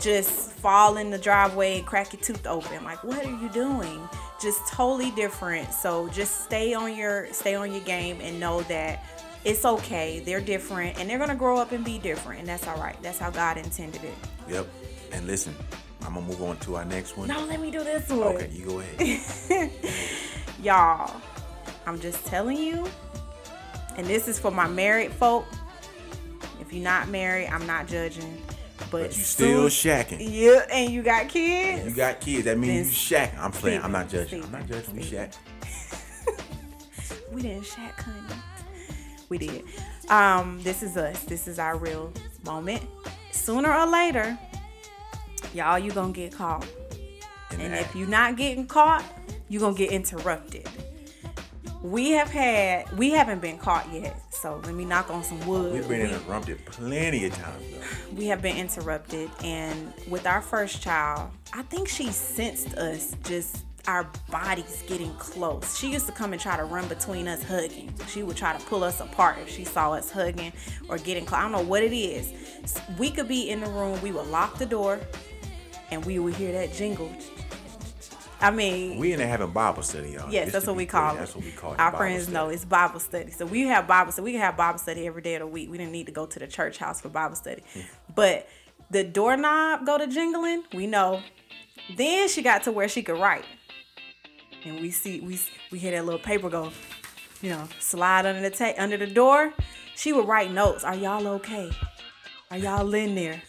just 0.00 0.52
fall 0.52 0.96
in 0.96 1.10
the 1.10 1.18
driveway 1.18 1.78
and 1.78 1.86
crack 1.86 2.12
your 2.12 2.22
tooth 2.22 2.46
open. 2.46 2.84
Like 2.84 3.02
what 3.04 3.24
are 3.24 3.30
you 3.30 3.48
doing? 3.50 4.08
Just 4.40 4.66
totally 4.66 5.10
different. 5.12 5.72
So 5.72 6.08
just 6.08 6.44
stay 6.44 6.74
on 6.74 6.96
your 6.96 7.32
stay 7.32 7.54
on 7.54 7.72
your 7.72 7.82
game 7.82 8.18
and 8.20 8.40
know 8.40 8.62
that 8.62 9.04
it's 9.44 9.64
okay. 9.64 10.20
They're 10.20 10.40
different 10.40 10.98
and 10.98 11.08
they're 11.08 11.18
gonna 11.18 11.34
grow 11.34 11.58
up 11.58 11.72
and 11.72 11.84
be 11.84 11.98
different 11.98 12.40
and 12.40 12.48
that's 12.48 12.66
all 12.66 12.78
right. 12.78 13.00
That's 13.02 13.18
how 13.18 13.30
god 13.30 13.56
intended 13.58 14.04
it. 14.04 14.14
Yep. 14.48 14.66
And 15.12 15.26
listen, 15.26 15.54
I'm 16.02 16.14
gonna 16.14 16.26
move 16.26 16.42
on 16.42 16.56
to 16.58 16.76
our 16.76 16.84
next 16.84 17.16
one. 17.16 17.28
no 17.28 17.44
let 17.44 17.60
me 17.60 17.70
do 17.70 17.84
this 17.84 18.08
one. 18.08 18.20
Okay, 18.20 18.50
you 18.52 18.64
go 18.66 18.80
ahead. 18.80 19.70
y'all 20.62 21.18
i'm 21.86 21.98
just 21.98 22.24
telling 22.26 22.56
you 22.56 22.86
and 23.96 24.06
this 24.06 24.28
is 24.28 24.38
for 24.38 24.50
my 24.50 24.68
married 24.68 25.12
folk. 25.12 25.46
If 26.60 26.72
you're 26.72 26.84
not 26.84 27.08
married 27.08 27.48
i'm 27.48 27.66
not 27.66 27.86
judging 27.86 28.42
but, 28.80 28.90
But 28.90 29.16
you 29.16 29.22
still 29.22 29.64
shacking. 29.68 30.18
yeah 30.20 30.66
and 30.72 30.90
you 30.92 31.02
got 31.02 31.28
kids 31.28 31.84
You 31.86 31.94
got 31.94 32.20
kids. 32.20 32.44
That 32.44 32.58
means 32.58 32.88
you 33.10 33.16
shacking. 33.16 33.38
I'm 33.38 33.52
playing. 33.52 33.82
I'm 33.82 33.92
not 33.92 34.08
Steven, 34.08 34.24
judging. 34.26 34.44
I'm 34.44 34.52
not 34.52 34.64
Steven, 34.64 34.82
judging. 34.82 34.96
We 34.96 35.02
Steven. 35.02 35.30
shack. 35.30 35.34
We 37.32 37.42
didn't 37.42 37.64
shack, 37.66 38.00
honey. 38.02 38.40
We 39.28 39.38
did. 39.38 39.62
Um, 40.08 40.60
this 40.64 40.82
is 40.82 40.96
us. 40.96 41.22
This 41.24 41.46
is 41.46 41.60
our 41.60 41.76
real 41.76 42.12
moment. 42.44 42.82
Sooner 43.30 43.72
or 43.72 43.86
later, 43.86 44.36
y'all, 45.54 45.78
you 45.78 45.92
gonna 45.92 46.12
get 46.12 46.32
caught. 46.34 46.66
And 47.52 47.62
And 47.62 47.74
if 47.74 47.94
you're 47.94 48.08
not 48.08 48.36
getting 48.36 48.66
caught, 48.66 49.04
you're 49.48 49.60
gonna 49.60 49.76
get 49.76 49.92
interrupted. 49.92 50.68
We 51.82 52.10
have 52.10 52.28
had, 52.30 52.90
we 52.98 53.10
haven't 53.10 53.40
been 53.40 53.56
caught 53.56 53.90
yet. 53.92 54.20
So 54.34 54.60
let 54.64 54.74
me 54.74 54.84
knock 54.84 55.08
on 55.10 55.24
some 55.24 55.44
wood. 55.46 55.72
we've 55.72 55.88
been 55.88 56.02
interrupted 56.02 56.64
plenty 56.66 57.24
of 57.26 57.34
times 57.34 57.64
though. 57.72 58.14
we 58.16 58.26
have 58.26 58.42
been 58.42 58.56
interrupted 58.56 59.30
and 59.42 59.92
with 60.08 60.26
our 60.26 60.40
first 60.40 60.82
child 60.82 61.30
i 61.52 61.62
think 61.62 61.88
she 61.88 62.10
sensed 62.10 62.74
us 62.74 63.14
just 63.24 63.64
our 63.86 64.04
bodies 64.30 64.82
getting 64.86 65.12
close 65.14 65.76
she 65.78 65.90
used 65.90 66.06
to 66.06 66.12
come 66.12 66.32
and 66.32 66.40
try 66.40 66.56
to 66.56 66.64
run 66.64 66.86
between 66.88 67.26
us 67.28 67.42
hugging 67.42 67.92
she 68.08 68.22
would 68.22 68.36
try 68.36 68.56
to 68.56 68.64
pull 68.66 68.84
us 68.84 69.00
apart 69.00 69.38
if 69.38 69.48
she 69.48 69.64
saw 69.64 69.92
us 69.92 70.10
hugging 70.10 70.52
or 70.88 70.98
getting 70.98 71.24
close 71.24 71.38
i 71.38 71.42
don't 71.42 71.52
know 71.52 71.62
what 71.62 71.82
it 71.82 71.92
is 71.92 72.32
we 72.98 73.10
could 73.10 73.28
be 73.28 73.50
in 73.50 73.60
the 73.60 73.68
room 73.70 74.00
we 74.02 74.12
would 74.12 74.26
lock 74.26 74.56
the 74.58 74.66
door 74.66 74.98
and 75.90 76.04
we 76.04 76.18
would 76.18 76.34
hear 76.34 76.52
that 76.52 76.72
jingle 76.72 77.10
i 78.40 78.50
mean 78.50 78.98
We 78.98 79.12
in 79.12 79.18
there 79.18 79.28
having 79.28 79.50
Bible 79.50 79.82
study, 79.82 80.10
y'all. 80.10 80.30
Yes, 80.30 80.46
Just 80.46 80.52
that's 80.52 80.66
what 80.66 80.76
we 80.76 80.86
call 80.86 81.10
clear, 81.10 81.16
it. 81.16 81.18
That's 81.20 81.34
what 81.36 81.44
we 81.44 81.50
call 81.52 81.72
it. 81.74 81.80
Our 81.80 81.90
Bible 81.90 81.98
friends 81.98 82.22
study. 82.24 82.34
know 82.34 82.48
it's 82.48 82.64
Bible 82.64 83.00
study. 83.00 83.30
So 83.30 83.46
we 83.46 83.62
have 83.62 83.86
Bible 83.86 84.12
study. 84.12 84.24
We 84.24 84.32
can 84.32 84.40
have 84.40 84.56
Bible 84.56 84.78
study 84.78 85.06
every 85.06 85.22
day 85.22 85.34
of 85.34 85.40
the 85.40 85.46
week. 85.46 85.70
We 85.70 85.78
didn't 85.78 85.92
need 85.92 86.06
to 86.06 86.12
go 86.12 86.26
to 86.26 86.38
the 86.38 86.46
church 86.46 86.78
house 86.78 87.00
for 87.00 87.08
Bible 87.08 87.36
study. 87.36 87.62
Hmm. 87.74 87.80
But 88.14 88.48
the 88.90 89.04
doorknob 89.04 89.86
go 89.86 89.98
to 89.98 90.06
jingling, 90.06 90.64
we 90.74 90.86
know. 90.86 91.22
Then 91.96 92.28
she 92.28 92.42
got 92.42 92.62
to 92.64 92.72
where 92.72 92.88
she 92.88 93.02
could 93.02 93.18
write. 93.18 93.44
And 94.64 94.80
we 94.80 94.90
see 94.90 95.20
we 95.20 95.40
we 95.70 95.78
hear 95.78 95.92
that 95.92 96.04
little 96.04 96.20
paper 96.20 96.50
go, 96.50 96.70
you 97.40 97.50
know, 97.50 97.68
slide 97.78 98.26
under 98.26 98.40
the 98.42 98.50
ta- 98.50 98.74
under 98.78 98.96
the 98.96 99.06
door. 99.06 99.52
She 99.96 100.12
would 100.12 100.26
write 100.26 100.50
notes. 100.50 100.84
Are 100.84 100.94
y'all 100.94 101.26
okay? 101.26 101.70
Are 102.50 102.58
y'all 102.58 102.92
in 102.94 103.14
there? 103.14 103.42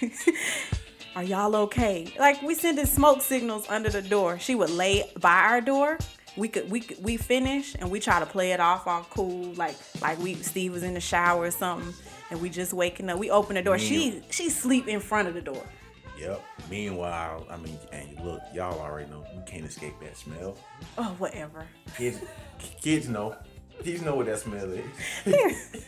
Are 1.14 1.22
y'all 1.22 1.54
okay? 1.56 2.12
Like 2.18 2.40
we 2.42 2.54
sending 2.54 2.86
smoke 2.86 3.20
signals 3.20 3.66
under 3.68 3.90
the 3.90 4.00
door. 4.00 4.38
She 4.38 4.54
would 4.54 4.70
lay 4.70 5.10
by 5.20 5.40
our 5.42 5.60
door. 5.60 5.98
We 6.36 6.48
could 6.48 6.70
we 6.70 6.80
could, 6.80 7.04
we 7.04 7.18
finish 7.18 7.74
and 7.78 7.90
we 7.90 8.00
try 8.00 8.18
to 8.18 8.24
play 8.24 8.52
it 8.52 8.60
off 8.60 8.86
all 8.86 9.06
cool, 9.10 9.52
like 9.54 9.76
like 10.00 10.18
we 10.18 10.34
Steve 10.36 10.72
was 10.72 10.82
in 10.82 10.94
the 10.94 11.00
shower 11.00 11.42
or 11.42 11.50
something, 11.50 11.92
and 12.30 12.40
we 12.40 12.48
just 12.48 12.72
waking 12.72 13.10
up. 13.10 13.18
We 13.18 13.30
open 13.30 13.56
the 13.56 13.62
door. 13.62 13.78
She 13.78 14.22
she 14.30 14.48
sleep 14.48 14.88
in 14.88 15.00
front 15.00 15.28
of 15.28 15.34
the 15.34 15.42
door. 15.42 15.62
Yep. 16.18 16.42
Meanwhile, 16.70 17.46
I 17.50 17.56
mean, 17.58 17.76
and 17.92 18.18
look, 18.24 18.40
y'all 18.54 18.80
already 18.80 19.10
know 19.10 19.24
you 19.34 19.42
can't 19.44 19.64
escape 19.64 19.94
that 20.00 20.16
smell. 20.16 20.56
Oh 20.96 21.14
whatever. 21.18 21.66
Kids, 21.96 22.20
kids 22.80 23.08
know. 23.08 23.36
Kids 23.82 24.00
know 24.00 24.14
what 24.14 24.26
that 24.26 24.38
smell 24.38 24.70
is. 24.72 24.84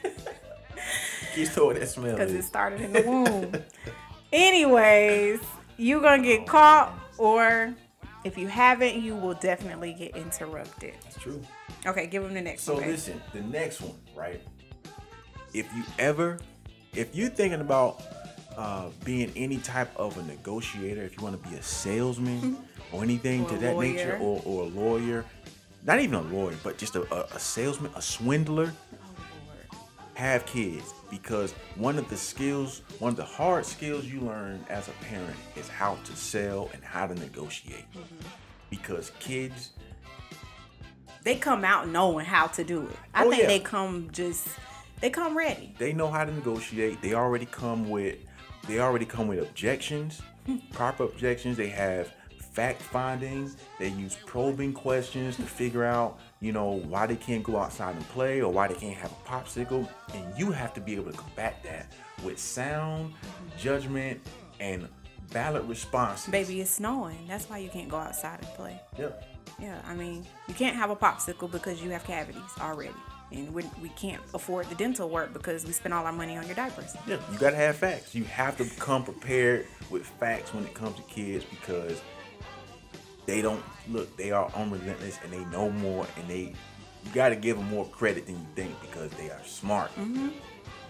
kids 1.35 1.57
know 1.57 1.67
what 1.67 1.81
that 1.81 1.89
smell 1.89 2.11
is. 2.11 2.13
because 2.19 2.33
it 2.35 2.45
started 2.45 2.81
in 2.83 2.93
the 2.93 3.03
womb. 3.03 3.53
Anyways, 4.35 5.41
you're 5.77 6.01
gonna 6.01 6.21
get 6.23 6.45
caught, 6.45 6.93
or 7.19 7.73
if 8.25 8.37
you 8.37 8.49
haven't, 8.49 8.97
you 9.01 9.15
will 9.15 9.35
definitely 9.35 9.93
get 9.93 10.17
interrupted. 10.17 10.95
It's 11.07 11.17
true. 11.19 11.41
Okay, 11.87 12.09
give 12.09 12.25
him 12.25 12.35
the 12.35 12.41
next 12.41 12.63
So 12.65 12.75
one. 12.75 12.83
babe. 12.83 12.91
listen, 12.91 13.23
the 13.33 13.43
next 13.43 13.81
one, 13.81 13.95
right? 14.17 14.41
If 15.53 15.73
you 15.73 15.85
ever, 16.01 16.39
if 16.95 17.15
you're 17.15 17.29
thinking 17.29 17.61
about 17.61 18.03
uh, 18.57 18.89
being 19.05 19.31
any 19.37 19.59
type 19.59 19.95
of 19.97 20.19
a 20.19 20.23
negotiator, 20.25 21.03
if 21.03 21.17
you 21.17 21.23
want 21.23 21.41
to 21.41 21.49
be 21.49 21.55
a 21.57 21.63
salesman 21.63 22.57
or 22.91 23.03
anything 23.05 23.45
Or 23.45 23.49
to 23.51 23.57
that 23.59 23.75
lawyer. 23.77 23.93
nature, 23.93 24.19
or, 24.21 24.43
or 24.45 24.63
a 24.65 24.67
lawyer, 24.67 25.25
not 25.85 26.01
even 26.01 26.15
a 26.17 26.23
lawyer, 26.23 26.55
but 26.65 26.77
just 26.77 26.97
a, 26.97 27.03
a, 27.15 27.37
a 27.37 27.39
salesman, 27.39 27.93
a 27.95 28.03
swindler, 28.03 28.73
Oh, 28.95 29.77
have 30.15 30.47
kids 30.47 30.93
because 31.11 31.53
one 31.77 31.99
of 31.99 32.09
the 32.09 32.17
skills, 32.17 32.83
one 32.99 33.11
of 33.11 33.17
the 33.17 33.25
hard 33.25 33.65
skills 33.67 34.05
you 34.07 34.21
learn 34.21 34.65
as 34.69 34.89
a 34.89 34.93
parent 35.05 35.37
is 35.57 35.69
how 35.69 35.97
to 36.05 36.17
sell 36.17 36.71
and 36.73 36.83
how 36.83 37.07
to 37.07 37.15
negotiate. 37.15 37.91
Mm-hmm. 37.93 38.27
Because 38.71 39.13
kids, 39.21 39.71
they 41.23 41.37
come 41.37 41.65
out 41.65 41.89
knowing 41.89 42.27
how 42.27 42.47
to 42.49 42.65
do 42.65 42.83
it. 42.87 42.97
I 43.15 43.25
Oh, 43.25 43.31
think 43.31 43.43
yeah. 43.43 43.49
they 43.49 43.61
come 43.61 44.09
just 44.13 44.47
they 45.01 45.11
come 45.11 45.37
ready. 45.37 45.75
they 45.79 45.93
know 45.93 46.11
how 46.11 46.25
to 46.25 46.33
negotiate. 46.33 47.01
They 47.03 47.15
already 47.15 47.47
come 47.47 47.89
with 47.89 48.17
they 48.67 48.81
already 48.81 49.05
come 49.05 49.29
with 49.29 49.41
objections, 49.41 50.23
proper 50.73 51.05
objections. 51.05 51.57
They 51.57 51.69
have 51.69 52.13
fact 52.53 52.81
finding. 52.83 53.51
They 53.79 53.89
use 53.89 54.17
probing 54.27 54.73
questions 54.73 55.37
to 55.37 55.43
figure 55.43 55.85
out, 55.85 56.19
you 56.45 56.53
know, 56.53 56.73
why 56.73 57.07
they 57.07 57.17
can't 57.17 57.43
go 57.43 57.57
outside 57.57 57.97
and 57.97 58.07
play 58.09 58.43
or 58.43 58.53
why 58.53 58.69
they 58.69 58.75
can't 58.75 58.97
have 58.97 59.11
a 59.11 59.29
popsicle. 59.29 59.89
And 60.13 60.39
you 60.39 60.53
have 60.53 60.75
to 60.75 60.81
be 60.81 60.95
able 60.95 61.11
to 61.11 61.17
combat 61.17 61.57
that 61.65 61.91
with 62.23 62.39
sound 62.39 63.15
judgment 63.59 64.21
and 64.61 64.87
valid 65.29 65.67
responses. 65.67 66.31
Baby, 66.31 66.61
it's 66.61 66.71
snowing. 66.71 67.17
That's 67.27 67.49
why 67.49 67.59
you 67.59 67.71
can't 67.71 67.89
go 67.89 67.97
outside 67.97 68.41
and 68.41 68.49
play. 68.49 68.79
Yep. 68.99 69.25
Yeah, 69.59 69.81
I 69.87 69.95
mean, 69.95 70.27
you 70.47 70.53
can't 70.53 70.77
have 70.77 70.91
a 70.91 70.97
popsicle 70.97 71.51
because 71.51 71.83
you 71.83 71.89
have 71.91 72.05
cavities 72.05 72.43
already. 72.61 72.93
And 73.33 73.53
we, 73.55 73.65
we 73.81 73.89
can't 73.91 74.21
afford 74.35 74.69
the 74.69 74.75
dental 74.75 75.09
work 75.09 75.33
because 75.33 75.65
we 75.65 75.73
spend 75.73 75.95
all 75.95 76.05
our 76.05 76.13
money 76.13 76.37
on 76.37 76.45
your 76.45 76.57
diapers. 76.57 76.95
Yeah, 77.07 77.17
you 77.33 77.39
gotta 77.39 77.57
have 77.57 77.77
facts. 77.77 78.15
You 78.15 78.25
have 78.25 78.59
to 78.59 78.67
come 78.79 79.03
prepared 79.03 79.67
with 79.89 80.05
facts 80.05 80.53
when 80.53 80.65
it 80.65 80.75
comes 80.75 80.97
to 80.97 81.03
kids 81.03 81.47
because 81.47 82.03
they 83.27 83.43
don't 83.43 83.63
look. 83.89 84.17
They 84.17 84.31
are 84.31 84.51
unrelentless 84.55 85.19
and 85.23 85.33
they 85.33 85.45
know 85.47 85.71
more, 85.71 86.07
and 86.17 86.29
they 86.29 86.55
you 87.05 87.11
gotta 87.13 87.37
give 87.37 87.57
them 87.57 87.69
more 87.69 87.87
credit 87.87 88.27
than 88.27 88.37
you 88.37 88.47
think 88.55 88.81
because 88.81 89.11
they 89.13 89.31
are 89.31 89.43
smart. 89.45 89.91
Mm-hmm. 89.97 90.29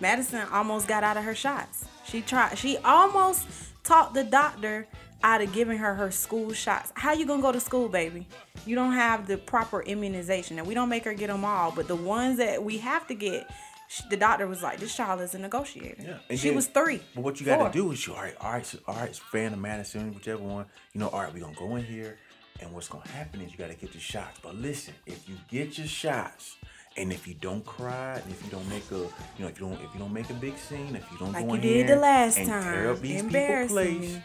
Madison 0.00 0.46
almost 0.52 0.88
got 0.88 1.02
out 1.02 1.16
of 1.16 1.24
her 1.24 1.34
shots. 1.34 1.84
She 2.04 2.20
tried. 2.20 2.56
She 2.58 2.76
almost 2.78 3.46
talked 3.82 4.14
the 4.14 4.24
doctor 4.24 4.86
out 5.22 5.40
of 5.40 5.52
giving 5.52 5.78
her 5.78 5.94
her 5.94 6.10
school 6.10 6.52
shots. 6.52 6.92
How 6.94 7.12
you 7.12 7.26
gonna 7.26 7.42
go 7.42 7.52
to 7.52 7.60
school, 7.60 7.88
baby? 7.88 8.26
You 8.66 8.74
don't 8.74 8.92
have 8.92 9.26
the 9.26 9.38
proper 9.38 9.82
immunization, 9.82 10.58
and 10.58 10.66
we 10.66 10.74
don't 10.74 10.88
make 10.88 11.04
her 11.04 11.14
get 11.14 11.28
them 11.28 11.44
all. 11.44 11.70
But 11.70 11.88
the 11.88 11.96
ones 11.96 12.38
that 12.38 12.62
we 12.62 12.78
have 12.78 13.06
to 13.08 13.14
get, 13.14 13.50
sh- 13.88 14.02
the 14.10 14.16
doctor 14.16 14.46
was 14.46 14.62
like, 14.62 14.78
"This 14.80 14.94
child 14.96 15.20
is 15.20 15.34
a 15.34 15.38
negotiator." 15.38 16.02
Yeah, 16.02 16.18
and 16.28 16.38
she 16.38 16.48
then- 16.48 16.56
was 16.56 16.66
three. 16.66 17.02
But 17.14 17.22
what 17.22 17.40
you 17.40 17.46
gotta 17.46 17.70
do 17.72 17.90
is 17.92 18.06
you 18.06 18.14
all 18.14 18.22
right, 18.22 18.36
all 18.40 18.52
right, 18.52 18.66
so, 18.66 18.78
all 18.86 18.94
right, 18.96 19.14
Fan 19.16 19.52
or 19.54 19.56
Madison, 19.56 20.12
whichever 20.14 20.42
one. 20.42 20.66
You 20.92 21.00
know, 21.00 21.08
all 21.08 21.20
right, 21.22 21.32
we 21.32 21.40
gonna 21.40 21.54
go 21.54 21.76
in 21.76 21.84
here, 21.84 22.18
and 22.60 22.72
what's 22.72 22.88
gonna 22.88 23.08
happen 23.08 23.40
is 23.40 23.52
you 23.52 23.58
gotta 23.58 23.74
get 23.74 23.92
your 23.94 24.00
shots. 24.00 24.40
But 24.42 24.54
listen, 24.56 24.94
if 25.06 25.28
you 25.28 25.36
get 25.48 25.78
your 25.78 25.86
shots 25.86 26.56
And 26.96 27.12
if 27.12 27.26
you 27.26 27.34
don't 27.34 27.66
cry, 27.66 28.20
and 28.22 28.30
if 28.30 28.40
you 28.44 28.50
don't 28.52 28.68
make 28.68 28.88
a, 28.92 28.94
you 28.94 29.08
know, 29.40 29.48
if 29.48 29.58
you 29.58 29.66
don't, 29.66 29.80
if 29.82 29.92
you 29.92 29.98
don't 29.98 30.12
make 30.12 30.30
a 30.30 30.34
big 30.34 30.56
scene, 30.56 30.94
if 30.94 31.04
you 31.10 31.18
don't 31.18 31.32
Like 31.32 31.42
go 31.44 31.54
you 31.54 31.56
in 31.56 31.60
did 31.60 31.86
here 31.88 31.96
the 31.96 32.00
last 32.00 32.38
and 32.38 32.46
tear 32.46 32.62
time, 32.62 32.86
up 32.86 33.00
these 33.00 33.10
people 33.22 33.26
embarrassing 33.26 33.98
place, 33.98 34.18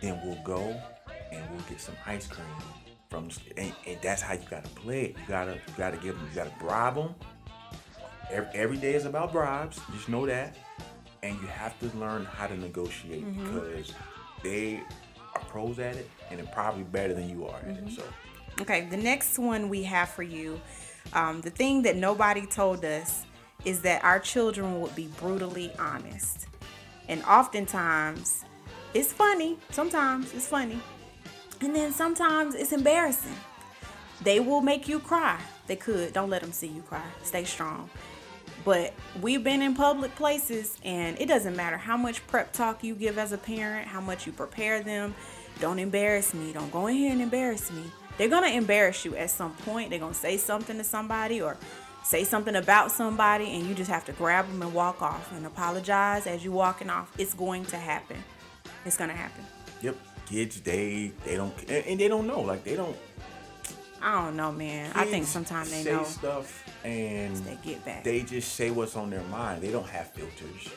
then 0.00 0.20
we'll 0.24 0.42
go 0.42 0.80
and 1.30 1.50
we'll 1.50 1.60
get 1.68 1.78
some 1.78 1.94
ice 2.06 2.26
cream 2.26 2.46
from, 3.10 3.28
and, 3.58 3.70
and 3.86 3.98
that's 4.00 4.22
how 4.22 4.32
you 4.32 4.40
gotta 4.48 4.68
play 4.70 5.02
it. 5.04 5.10
You 5.10 5.24
gotta, 5.28 5.52
you 5.52 5.74
gotta 5.76 5.98
give 5.98 6.16
them, 6.16 6.26
you 6.30 6.34
gotta 6.34 6.54
bribe 6.58 6.94
them. 6.94 7.14
Every, 8.30 8.48
every 8.58 8.76
day 8.76 8.94
is 8.94 9.04
about 9.04 9.32
bribes. 9.32 9.78
Just 9.92 10.08
know 10.08 10.26
that, 10.26 10.56
and 11.22 11.34
you 11.40 11.46
have 11.48 11.78
to 11.80 11.96
learn 11.98 12.24
how 12.24 12.46
to 12.46 12.56
negotiate 12.56 13.24
Mm-hmm. 13.24 13.54
because 13.60 13.92
they 14.42 14.80
are 15.34 15.40
pros 15.48 15.78
at 15.78 15.96
it, 15.96 16.08
and 16.30 16.38
they're 16.38 16.46
probably 16.52 16.82
better 16.84 17.14
than 17.14 17.28
you 17.28 17.46
are 17.46 17.60
Mm-hmm. 17.60 17.88
it. 17.88 17.92
So. 17.92 18.02
Okay, 18.62 18.86
the 18.90 18.96
next 18.96 19.38
one 19.38 19.68
we 19.68 19.82
have 19.84 20.08
for 20.08 20.22
you, 20.22 20.60
um, 21.12 21.40
the 21.42 21.50
thing 21.50 21.82
that 21.82 21.96
nobody 21.96 22.46
told 22.46 22.84
us 22.84 23.24
is 23.64 23.80
that 23.82 24.02
our 24.02 24.18
children 24.18 24.80
would 24.80 24.94
be 24.96 25.08
brutally 25.18 25.70
honest. 25.78 26.46
And 27.08 27.22
oftentimes, 27.24 28.44
it's 28.94 29.12
funny. 29.12 29.58
Sometimes 29.70 30.32
it's 30.34 30.46
funny. 30.48 30.80
And 31.60 31.74
then 31.74 31.92
sometimes 31.92 32.54
it's 32.54 32.72
embarrassing. 32.72 33.34
They 34.22 34.40
will 34.40 34.60
make 34.62 34.88
you 34.88 34.98
cry. 35.00 35.38
They 35.66 35.76
could. 35.76 36.12
Don't 36.12 36.30
let 36.30 36.42
them 36.42 36.52
see 36.52 36.68
you 36.68 36.82
cry. 36.82 37.02
Stay 37.22 37.44
strong. 37.44 37.90
But 38.66 38.94
we've 39.22 39.44
been 39.44 39.62
in 39.62 39.76
public 39.76 40.16
places, 40.16 40.76
and 40.82 41.16
it 41.20 41.26
doesn't 41.26 41.54
matter 41.54 41.76
how 41.76 41.96
much 41.96 42.26
prep 42.26 42.52
talk 42.52 42.82
you 42.82 42.96
give 42.96 43.16
as 43.16 43.30
a 43.30 43.38
parent, 43.38 43.86
how 43.86 44.00
much 44.00 44.26
you 44.26 44.32
prepare 44.32 44.82
them. 44.82 45.14
Don't 45.60 45.78
embarrass 45.78 46.34
me. 46.34 46.52
Don't 46.52 46.72
go 46.72 46.88
in 46.88 46.96
here 46.96 47.12
and 47.12 47.22
embarrass 47.22 47.70
me. 47.70 47.84
They're 48.18 48.28
gonna 48.28 48.48
embarrass 48.48 49.04
you 49.04 49.14
at 49.14 49.30
some 49.30 49.52
point. 49.58 49.90
They're 49.90 50.00
gonna 50.00 50.14
say 50.14 50.36
something 50.36 50.76
to 50.78 50.82
somebody 50.82 51.40
or 51.40 51.56
say 52.02 52.24
something 52.24 52.56
about 52.56 52.90
somebody, 52.90 53.52
and 53.52 53.68
you 53.68 53.74
just 53.74 53.88
have 53.88 54.04
to 54.06 54.12
grab 54.12 54.48
them 54.48 54.60
and 54.60 54.74
walk 54.74 55.00
off 55.00 55.30
and 55.30 55.46
apologize 55.46 56.26
as 56.26 56.44
you're 56.44 56.52
walking 56.52 56.90
off. 56.90 57.12
It's 57.18 57.34
going 57.34 57.66
to 57.66 57.76
happen. 57.76 58.16
It's 58.84 58.96
gonna 58.96 59.12
happen. 59.12 59.44
Yep, 59.80 59.96
kids 60.26 60.60
they 60.62 61.12
they 61.24 61.36
don't 61.36 61.54
and, 61.70 62.00
they 62.00 62.08
don't 62.08 62.26
know 62.26 62.40
like 62.40 62.64
they 62.64 62.74
don't. 62.74 62.96
I 64.02 64.24
don't 64.24 64.34
know, 64.36 64.50
man. 64.50 64.90
I 64.96 65.04
think 65.04 65.26
sometimes 65.26 65.70
they 65.70 65.84
say 65.84 65.92
know. 65.92 66.02
stuff 66.02 66.65
and 66.86 67.36
They 67.36 67.58
get 67.62 67.84
back. 67.84 68.04
They 68.04 68.22
just 68.22 68.54
say 68.54 68.70
what's 68.70 68.96
on 68.96 69.10
their 69.10 69.22
mind. 69.24 69.62
They 69.62 69.70
don't 69.70 69.88
have 69.88 70.12
filters. 70.12 70.70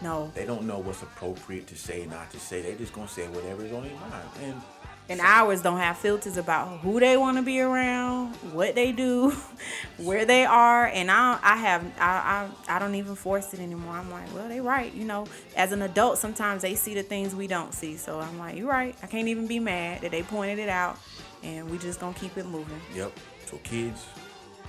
No. 0.00 0.30
They 0.34 0.46
don't 0.46 0.62
know 0.62 0.78
what's 0.78 1.02
appropriate 1.02 1.66
to 1.68 1.76
say, 1.76 2.06
not 2.06 2.30
to 2.30 2.38
say. 2.38 2.62
They 2.62 2.74
just 2.76 2.92
gonna 2.92 3.08
say 3.08 3.26
whatever's 3.26 3.72
on 3.72 3.82
their 3.82 3.98
mind. 3.98 4.28
And 4.44 4.62
And 5.08 5.20
ours 5.20 5.62
don't 5.62 5.78
have 5.78 5.98
filters 5.98 6.36
about 6.36 6.78
who 6.80 7.00
they 7.00 7.16
want 7.16 7.36
to 7.38 7.42
be 7.42 7.60
around, 7.60 8.34
what 8.52 8.74
they 8.76 8.92
do, 8.92 9.30
where 9.96 10.24
they 10.24 10.44
are, 10.44 10.86
and 10.86 11.10
I 11.10 11.38
I 11.42 11.56
have 11.56 11.84
I, 11.98 12.48
I 12.68 12.76
I 12.76 12.78
don't 12.78 12.94
even 12.94 13.16
force 13.16 13.52
it 13.54 13.58
anymore. 13.60 13.94
I'm 13.94 14.10
like, 14.10 14.32
well, 14.34 14.48
they 14.48 14.60
right, 14.60 14.92
you 14.94 15.04
know. 15.04 15.26
As 15.56 15.72
an 15.72 15.82
adult, 15.82 16.18
sometimes 16.18 16.62
they 16.62 16.76
see 16.76 16.94
the 16.94 17.02
things 17.02 17.34
we 17.34 17.48
don't 17.48 17.74
see, 17.74 17.96
so 17.96 18.20
I'm 18.20 18.38
like, 18.38 18.56
you're 18.56 18.68
right. 18.68 18.94
I 19.02 19.06
can't 19.08 19.26
even 19.28 19.48
be 19.48 19.58
mad 19.58 20.02
that 20.02 20.12
they 20.12 20.22
pointed 20.22 20.60
it 20.60 20.68
out, 20.68 20.98
and 21.42 21.68
we 21.68 21.78
just 21.78 21.98
gonna 21.98 22.14
keep 22.14 22.36
it 22.36 22.46
moving. 22.46 22.80
yep, 22.94 23.10
so 23.46 23.56
kids 23.64 24.06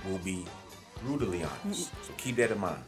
will 0.08 0.18
be 0.18 0.44
brutally 1.02 1.44
honest. 1.44 1.90
So 2.06 2.12
keep 2.16 2.36
that 2.36 2.50
in 2.50 2.58
mind. 2.58 2.82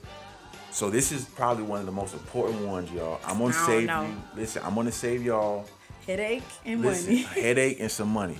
So 0.71 0.89
this 0.89 1.13
is 1.13 1.27
probably 1.27 1.65
one 1.65 1.81
of 1.81 1.87
the 1.87 1.93
most 1.93 2.15
important 2.15 2.61
ones, 2.67 2.91
y'all. 2.91 3.21
I'm 3.25 3.39
gonna 3.39 3.55
I 3.55 3.67
save 3.67 3.89
you. 3.89 4.17
Listen, 4.35 4.63
I'm 4.65 4.75
gonna 4.75 4.93
save 4.93 5.23
y'all 5.23 5.67
Headache 6.07 6.43
and 6.65 6.81
Listen, 6.83 7.15
money. 7.15 7.23
headache 7.43 7.77
and 7.81 7.91
some 7.91 8.09
money. 8.09 8.39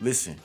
Listen, 0.00 0.36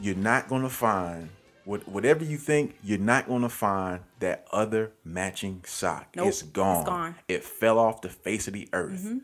you're 0.00 0.16
not 0.16 0.48
gonna 0.48 0.68
find 0.70 1.28
what 1.64 1.86
whatever 1.88 2.24
you 2.24 2.36
think. 2.38 2.76
You're 2.82 2.98
not 2.98 3.28
gonna 3.28 3.48
find 3.48 4.00
that 4.20 4.46
other 4.52 4.92
matching 5.04 5.62
sock. 5.66 6.08
Nope, 6.16 6.28
it's 6.28 6.42
gone. 6.42 6.80
it's 6.80 6.88
gone. 6.88 7.14
It 7.28 7.44
fell 7.44 7.78
off 7.78 8.00
the 8.00 8.08
face 8.08 8.48
of 8.48 8.54
the 8.54 8.68
earth. 8.72 9.04
Mm-hmm. 9.04 9.18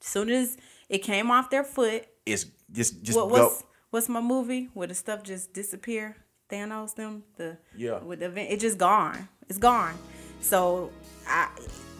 soon 0.00 0.28
as 0.30 0.56
it 0.88 0.98
came 0.98 1.30
off 1.30 1.50
their 1.50 1.64
foot, 1.64 2.04
It's 2.26 2.46
just 2.72 3.02
just 3.02 3.16
what 3.18 3.28
go. 3.28 3.44
what's 3.44 3.64
what's 3.90 4.08
my 4.08 4.20
movie 4.20 4.68
where 4.74 4.86
the 4.88 4.94
stuff 4.94 5.22
just 5.22 5.52
disappear? 5.52 6.16
Thanos 6.50 6.94
them 6.94 7.22
the 7.36 7.56
Yeah. 7.76 7.98
with 7.98 8.20
the 8.20 8.26
event 8.26 8.50
it 8.50 8.60
just 8.60 8.78
gone. 8.78 9.28
It's 9.48 9.58
gone. 9.58 9.94
So 10.40 10.90
I 11.28 11.48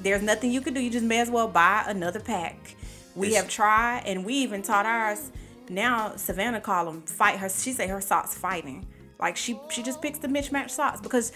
there's 0.03 0.23
nothing 0.23 0.51
you 0.51 0.61
can 0.61 0.75
do. 0.75 0.81
You 0.81 0.91
just 0.91 1.05
may 1.05 1.21
as 1.21 1.31
well 1.31 1.49
buy 1.49 1.85
another 1.87 2.21
pack. 2.21 2.77
We 3.15 3.29
It's- 3.29 3.43
have 3.43 3.51
tried 3.51 4.03
and 4.07 4.25
we 4.25 4.35
even 4.35 4.63
taught 4.63 4.87
ours. 4.87 5.31
Now 5.69 6.17
Savannah 6.17 6.61
call 6.61 6.85
them 6.87 7.03
fight 7.03 7.39
her. 7.39 7.49
She 7.49 7.73
say 7.73 7.87
her 7.89 8.01
socks 8.01 8.35
fighting. 8.35 8.87
Like 9.19 9.37
she 9.37 9.59
she 9.71 9.83
just 9.83 10.01
picks 10.01 10.19
the 10.19 10.29
mismatched 10.29 10.71
socks 10.73 11.01
because 11.01 11.33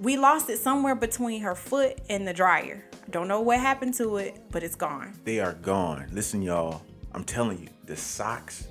we 0.00 0.16
lost 0.16 0.48
it 0.50 0.58
somewhere 0.58 0.94
between 0.94 1.42
her 1.42 1.54
foot 1.54 1.98
and 2.08 2.26
the 2.26 2.32
dryer. 2.32 2.84
Don't 3.10 3.28
know 3.28 3.40
what 3.40 3.60
happened 3.60 3.94
to 3.94 4.16
it, 4.16 4.40
but 4.50 4.62
it's 4.62 4.74
gone. 4.74 5.18
They 5.24 5.40
are 5.40 5.52
gone. 5.54 6.08
Listen, 6.12 6.42
y'all. 6.42 6.82
I'm 7.12 7.24
telling 7.24 7.58
you, 7.58 7.68
the 7.86 7.96
socks 7.96 8.68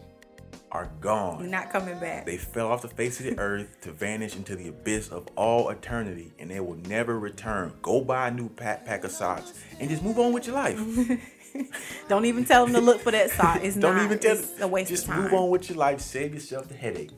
are 0.72 0.90
gone. 1.02 1.40
You're 1.40 1.50
not 1.50 1.72
coming 1.72 2.00
back. 2.00 2.26
They 2.26 2.38
fell 2.38 2.72
off 2.72 2.82
the 2.82 2.88
face 2.88 3.20
of 3.20 3.26
the 3.26 3.40
earth 3.40 3.82
to 3.82 3.92
vanish 3.92 4.36
into 4.36 4.56
the 4.56 4.68
abyss 4.70 5.10
of 5.10 5.28
all 5.36 5.70
eternity, 5.70 6.34
and 6.40 6.50
they 6.50 6.60
will 6.60 6.76
never 6.76 7.20
return. 7.20 7.74
Go 7.82 8.02
buy 8.02 8.28
a 8.28 8.32
new 8.32 8.50
pack, 8.50 8.86
pack 8.86 9.04
of 9.04 9.12
socks 9.12 9.54
and 9.80 9.90
just 9.90 10.04
move 10.04 10.20
on 10.20 10.34
with 10.34 10.46
your 10.48 10.56
life. 10.56 10.80
Don't 12.08 12.26
even 12.26 12.46
tell 12.46 12.66
them 12.66 12.76
to 12.76 12.82
look 12.82 13.02
for 13.02 13.12
that 13.12 13.32
sock. 13.32 13.64
It's 13.64 13.76
Don't 13.80 13.96
not. 13.96 14.06
even 14.06 14.20
tell. 14.20 14.38
It's 14.38 14.60
a 14.62 14.68
waste 14.68 14.90
just 14.90 15.04
of 15.04 15.10
time. 15.10 15.22
Just 15.24 15.32
move 15.32 15.42
on 15.42 15.50
with 15.50 15.70
your 15.70 15.78
life. 15.78 16.00
Save 16.00 16.34
yourself 16.34 16.68
the 16.68 16.76
headache. 16.76 17.12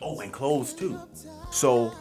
Oh, 0.00 0.20
and 0.20 0.32
clothes 0.32 0.74
too. 0.74 0.98
So 1.52 1.92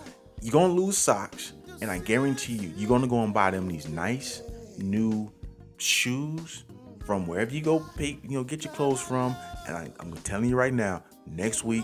you're 0.42 0.52
gonna 0.52 0.74
lose 0.74 0.98
socks, 0.98 1.54
and 1.82 1.92
I 1.92 2.00
guarantee 2.00 2.54
you, 2.54 2.74
you're 2.76 2.90
gonna 2.90 3.08
go 3.08 3.24
and 3.24 3.34
buy 3.34 3.52
them 3.52 3.68
these 3.68 3.88
nice 3.88 4.42
new 4.80 5.32
shoes 5.78 6.64
from 7.06 7.28
wherever 7.28 7.54
you 7.54 7.62
go. 7.62 7.86
Pick, 7.96 8.24
you 8.24 8.32
know, 8.32 8.44
get 8.44 8.64
your 8.64 8.74
clothes 8.74 9.02
from. 9.02 9.36
And 9.68 9.78
I, 9.78 9.92
I'm 10.00 10.14
telling 10.24 10.50
you 10.50 10.56
right 10.56 10.74
now, 10.74 11.04
next 11.28 11.64
week 11.64 11.84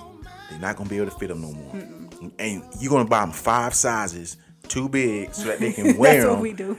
they're 0.49 0.59
not 0.59 0.75
gonna 0.75 0.89
be 0.89 0.97
able 0.97 1.11
to 1.11 1.17
fit 1.17 1.27
them 1.29 1.41
no 1.41 1.51
more. 1.51 2.31
And 2.39 2.63
you're 2.79 2.91
gonna 2.91 3.05
buy 3.07 3.21
them 3.21 3.31
five 3.31 3.73
sizes 3.73 4.37
too 4.67 4.89
big 4.89 5.33
so 5.33 5.45
that 5.45 5.59
they 5.59 5.71
can 5.73 5.97
wear 5.97 6.13
That's 6.13 6.25
them 6.25 6.33
what 6.33 6.41
we 6.41 6.53
do. 6.53 6.77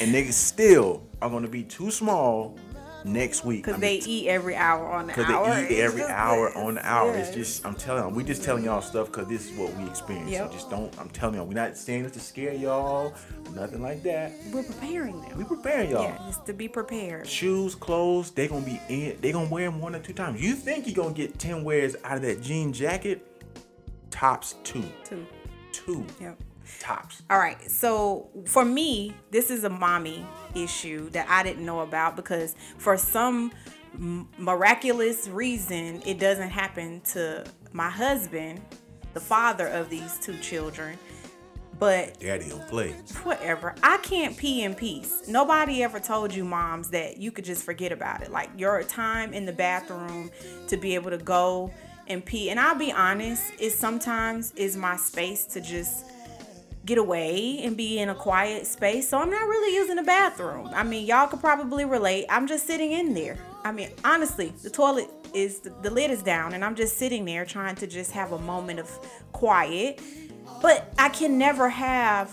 and 0.00 0.14
niggas 0.14 0.32
still 0.32 1.02
are 1.22 1.30
gonna 1.30 1.48
be 1.48 1.62
too 1.62 1.90
small 1.90 2.58
next 3.06 3.44
week. 3.44 3.64
Because 3.64 3.80
they 3.80 3.96
eat 3.96 4.28
every 4.28 4.56
hour 4.56 4.86
on 4.86 5.06
the 5.06 5.12
Cause 5.12 5.26
hour. 5.26 5.54
they 5.54 5.76
eat 5.76 5.80
every 5.80 6.02
hour 6.02 6.56
on 6.56 6.74
the 6.74 6.86
hour. 6.86 7.14
It's 7.14 7.34
just 7.34 7.64
I'm 7.64 7.74
telling 7.74 8.02
y'all, 8.02 8.12
we 8.12 8.24
just 8.24 8.42
telling 8.42 8.64
y'all 8.64 8.82
stuff 8.82 9.06
because 9.06 9.28
this 9.28 9.50
is 9.50 9.56
what 9.56 9.74
we 9.76 9.86
experience. 9.86 10.30
Yep. 10.30 10.48
So 10.48 10.52
just 10.52 10.70
don't. 10.70 10.98
I'm 10.98 11.08
telling 11.10 11.36
y'all, 11.36 11.46
we're 11.46 11.54
not 11.54 11.76
saying 11.76 12.02
this 12.02 12.12
to 12.12 12.20
scare 12.20 12.52
y'all, 12.52 13.14
nothing 13.54 13.80
like 13.82 14.02
that. 14.02 14.32
We're 14.52 14.64
preparing 14.64 15.20
them. 15.22 15.38
We're 15.38 15.44
preparing 15.44 15.90
y'all. 15.90 16.02
Yeah, 16.02 16.18
just 16.26 16.44
to 16.46 16.52
be 16.52 16.68
prepared. 16.68 17.26
Shoes, 17.26 17.74
clothes, 17.74 18.30
they 18.32 18.48
gonna 18.48 18.64
be 18.64 18.80
in. 18.88 19.18
They 19.20 19.32
gonna 19.32 19.48
wear 19.48 19.70
them 19.70 19.80
one 19.80 19.94
or 19.94 20.00
two 20.00 20.12
times. 20.12 20.42
You 20.42 20.54
think 20.54 20.86
you're 20.86 20.96
gonna 20.96 21.14
get 21.14 21.38
ten 21.38 21.64
wears 21.64 21.96
out 22.04 22.16
of 22.16 22.22
that 22.22 22.42
jean 22.42 22.72
jacket? 22.72 23.26
Tops 24.10 24.54
two, 24.64 24.84
Too. 25.04 25.26
two 25.72 26.06
Yep. 26.20 26.38
Tops. 26.80 27.22
All 27.30 27.38
right. 27.38 27.70
So 27.70 28.28
for 28.46 28.64
me, 28.64 29.14
this 29.30 29.50
is 29.50 29.64
a 29.64 29.70
mommy 29.70 30.24
issue 30.54 31.10
that 31.10 31.26
I 31.28 31.42
didn't 31.42 31.64
know 31.64 31.80
about 31.80 32.16
because 32.16 32.54
for 32.78 32.96
some 32.96 33.52
miraculous 33.98 35.28
reason, 35.28 36.02
it 36.04 36.18
doesn't 36.18 36.50
happen 36.50 37.00
to 37.12 37.44
my 37.72 37.90
husband, 37.90 38.60
the 39.14 39.20
father 39.20 39.66
of 39.68 39.90
these 39.90 40.18
two 40.18 40.36
children. 40.38 40.98
But 41.78 42.18
Daddy 42.20 42.48
don't 42.48 42.66
play. 42.68 42.92
whatever. 43.22 43.74
I 43.82 43.98
can't 43.98 44.34
pee 44.34 44.62
in 44.62 44.74
peace. 44.74 45.28
Nobody 45.28 45.82
ever 45.82 46.00
told 46.00 46.34
you, 46.34 46.42
moms, 46.42 46.88
that 46.90 47.18
you 47.18 47.30
could 47.30 47.44
just 47.44 47.64
forget 47.64 47.92
about 47.92 48.22
it. 48.22 48.30
Like 48.30 48.48
your 48.56 48.82
time 48.82 49.34
in 49.34 49.44
the 49.44 49.52
bathroom 49.52 50.30
to 50.68 50.76
be 50.78 50.94
able 50.94 51.10
to 51.10 51.18
go 51.18 51.70
and 52.06 52.24
pee. 52.24 52.50
And 52.50 52.58
I'll 52.58 52.78
be 52.78 52.92
honest, 52.92 53.52
it 53.58 53.72
sometimes 53.72 54.52
is 54.52 54.76
my 54.76 54.96
space 54.96 55.44
to 55.46 55.60
just 55.60 56.06
get 56.86 56.98
away 56.98 57.58
and 57.62 57.76
be 57.76 57.98
in 57.98 58.08
a 58.08 58.14
quiet 58.14 58.66
space. 58.66 59.08
So 59.08 59.18
I'm 59.18 59.30
not 59.30 59.42
really 59.42 59.74
using 59.74 59.96
the 59.96 60.04
bathroom. 60.04 60.70
I 60.72 60.84
mean, 60.84 61.04
y'all 61.04 61.26
could 61.26 61.40
probably 61.40 61.84
relate. 61.84 62.26
I'm 62.30 62.46
just 62.46 62.66
sitting 62.66 62.92
in 62.92 63.12
there. 63.12 63.36
I 63.64 63.72
mean, 63.72 63.90
honestly, 64.04 64.52
the 64.62 64.70
toilet 64.70 65.10
is 65.34 65.58
the 65.82 65.90
lid 65.90 66.12
is 66.12 66.22
down 66.22 66.54
and 66.54 66.64
I'm 66.64 66.76
just 66.76 66.96
sitting 66.96 67.24
there 67.24 67.44
trying 67.44 67.74
to 67.76 67.86
just 67.88 68.12
have 68.12 68.32
a 68.32 68.38
moment 68.38 68.78
of 68.78 68.88
quiet. 69.32 70.00
But 70.62 70.94
I 70.96 71.08
can 71.08 71.36
never 71.36 71.68
have 71.68 72.30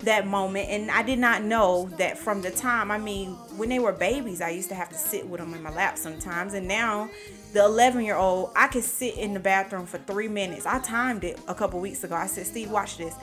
that 0.00 0.26
moment 0.26 0.68
and 0.68 0.90
I 0.90 1.02
did 1.02 1.18
not 1.18 1.42
know 1.42 1.88
that 1.96 2.18
from 2.18 2.42
the 2.42 2.50
time 2.50 2.90
I 2.90 2.98
mean 2.98 3.30
when 3.56 3.70
they 3.70 3.78
were 3.78 3.92
babies 3.92 4.42
I 4.42 4.50
used 4.50 4.68
to 4.68 4.74
have 4.74 4.90
to 4.90 4.96
sit 4.96 5.26
with 5.26 5.40
them 5.40 5.54
in 5.54 5.62
my 5.62 5.70
lap 5.70 5.96
sometimes 5.96 6.52
and 6.52 6.68
now 6.68 7.08
the 7.54 7.64
11 7.64 8.04
year 8.04 8.16
old 8.16 8.50
I 8.54 8.66
could 8.66 8.84
sit 8.84 9.16
in 9.16 9.32
the 9.32 9.40
bathroom 9.40 9.86
for 9.86 9.96
three 9.98 10.28
minutes 10.28 10.66
I 10.66 10.80
timed 10.80 11.24
it 11.24 11.40
a 11.48 11.54
couple 11.54 11.80
weeks 11.80 12.04
ago 12.04 12.16
I 12.16 12.26
said 12.26 12.46
Steve 12.46 12.70
watch 12.70 12.98
this 12.98 13.14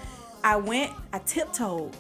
I 0.43 0.55
went 0.55 0.91
I 1.13 1.19
tiptoed 1.19 1.95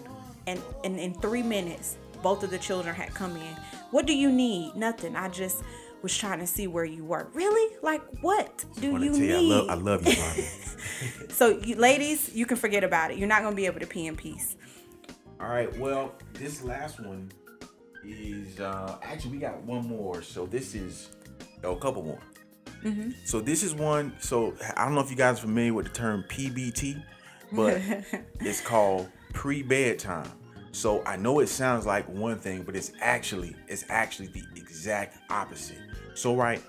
and, 0.47 0.61
and 0.83 0.99
in 0.99 1.13
three 1.15 1.43
minutes 1.43 1.97
both 2.21 2.43
of 2.43 2.51
the 2.51 2.57
children 2.57 2.93
had 2.95 3.13
come 3.13 3.35
in 3.35 3.55
what 3.91 4.05
do 4.05 4.15
you 4.15 4.31
need 4.31 4.75
nothing 4.75 5.15
I 5.15 5.29
just 5.29 5.63
was 6.01 6.17
trying 6.17 6.39
to 6.39 6.47
see 6.47 6.67
where 6.67 6.85
you 6.85 7.05
were. 7.05 7.27
Really? 7.33 7.77
Like 7.81 8.01
what 8.21 8.65
do 8.79 8.91
you 8.91 9.11
need? 9.11 9.29
you, 9.29 9.35
I 9.35 9.39
love, 9.39 9.69
I 9.69 9.73
love 9.75 10.07
you, 10.07 10.17
mommy. 10.17 10.41
so, 11.29 11.59
you, 11.59 11.75
ladies, 11.75 12.33
you 12.33 12.45
can 12.45 12.57
forget 12.57 12.83
about 12.83 13.11
it. 13.11 13.17
You're 13.17 13.27
not 13.27 13.43
gonna 13.43 13.55
be 13.55 13.65
able 13.65 13.79
to 13.79 13.87
pee 13.87 14.07
in 14.07 14.15
peace. 14.15 14.55
All 15.39 15.47
right. 15.47 15.75
Well, 15.77 16.13
this 16.33 16.63
last 16.63 16.99
one 16.99 17.31
is 18.03 18.59
uh 18.59 18.97
actually 19.03 19.31
we 19.31 19.37
got 19.37 19.61
one 19.63 19.87
more. 19.87 20.21
So 20.21 20.45
this 20.45 20.75
is 20.75 21.09
oh, 21.63 21.75
a 21.75 21.79
couple 21.79 22.03
more. 22.03 22.19
Mm-hmm. 22.83 23.11
So 23.25 23.41
this 23.41 23.63
is 23.63 23.73
one. 23.73 24.13
So 24.19 24.55
I 24.75 24.85
don't 24.85 24.95
know 24.95 25.01
if 25.01 25.09
you 25.09 25.17
guys 25.17 25.37
are 25.39 25.41
familiar 25.41 25.73
with 25.73 25.87
the 25.87 25.93
term 25.93 26.25
PBT, 26.29 27.03
but 27.51 27.81
it's 28.39 28.61
called 28.61 29.09
pre-bedtime. 29.33 30.31
So 30.71 31.03
I 31.05 31.17
know 31.17 31.39
it 31.39 31.47
sounds 31.47 31.85
like 31.85 32.07
one 32.07 32.37
thing, 32.37 32.63
but 32.63 32.75
it's 32.75 32.93
actually 33.01 33.55
it's 33.67 33.85
actually 33.89 34.27
the 34.27 34.43
exact 34.55 35.17
opposite. 35.29 35.79
So 36.13 36.35
right 36.35 36.61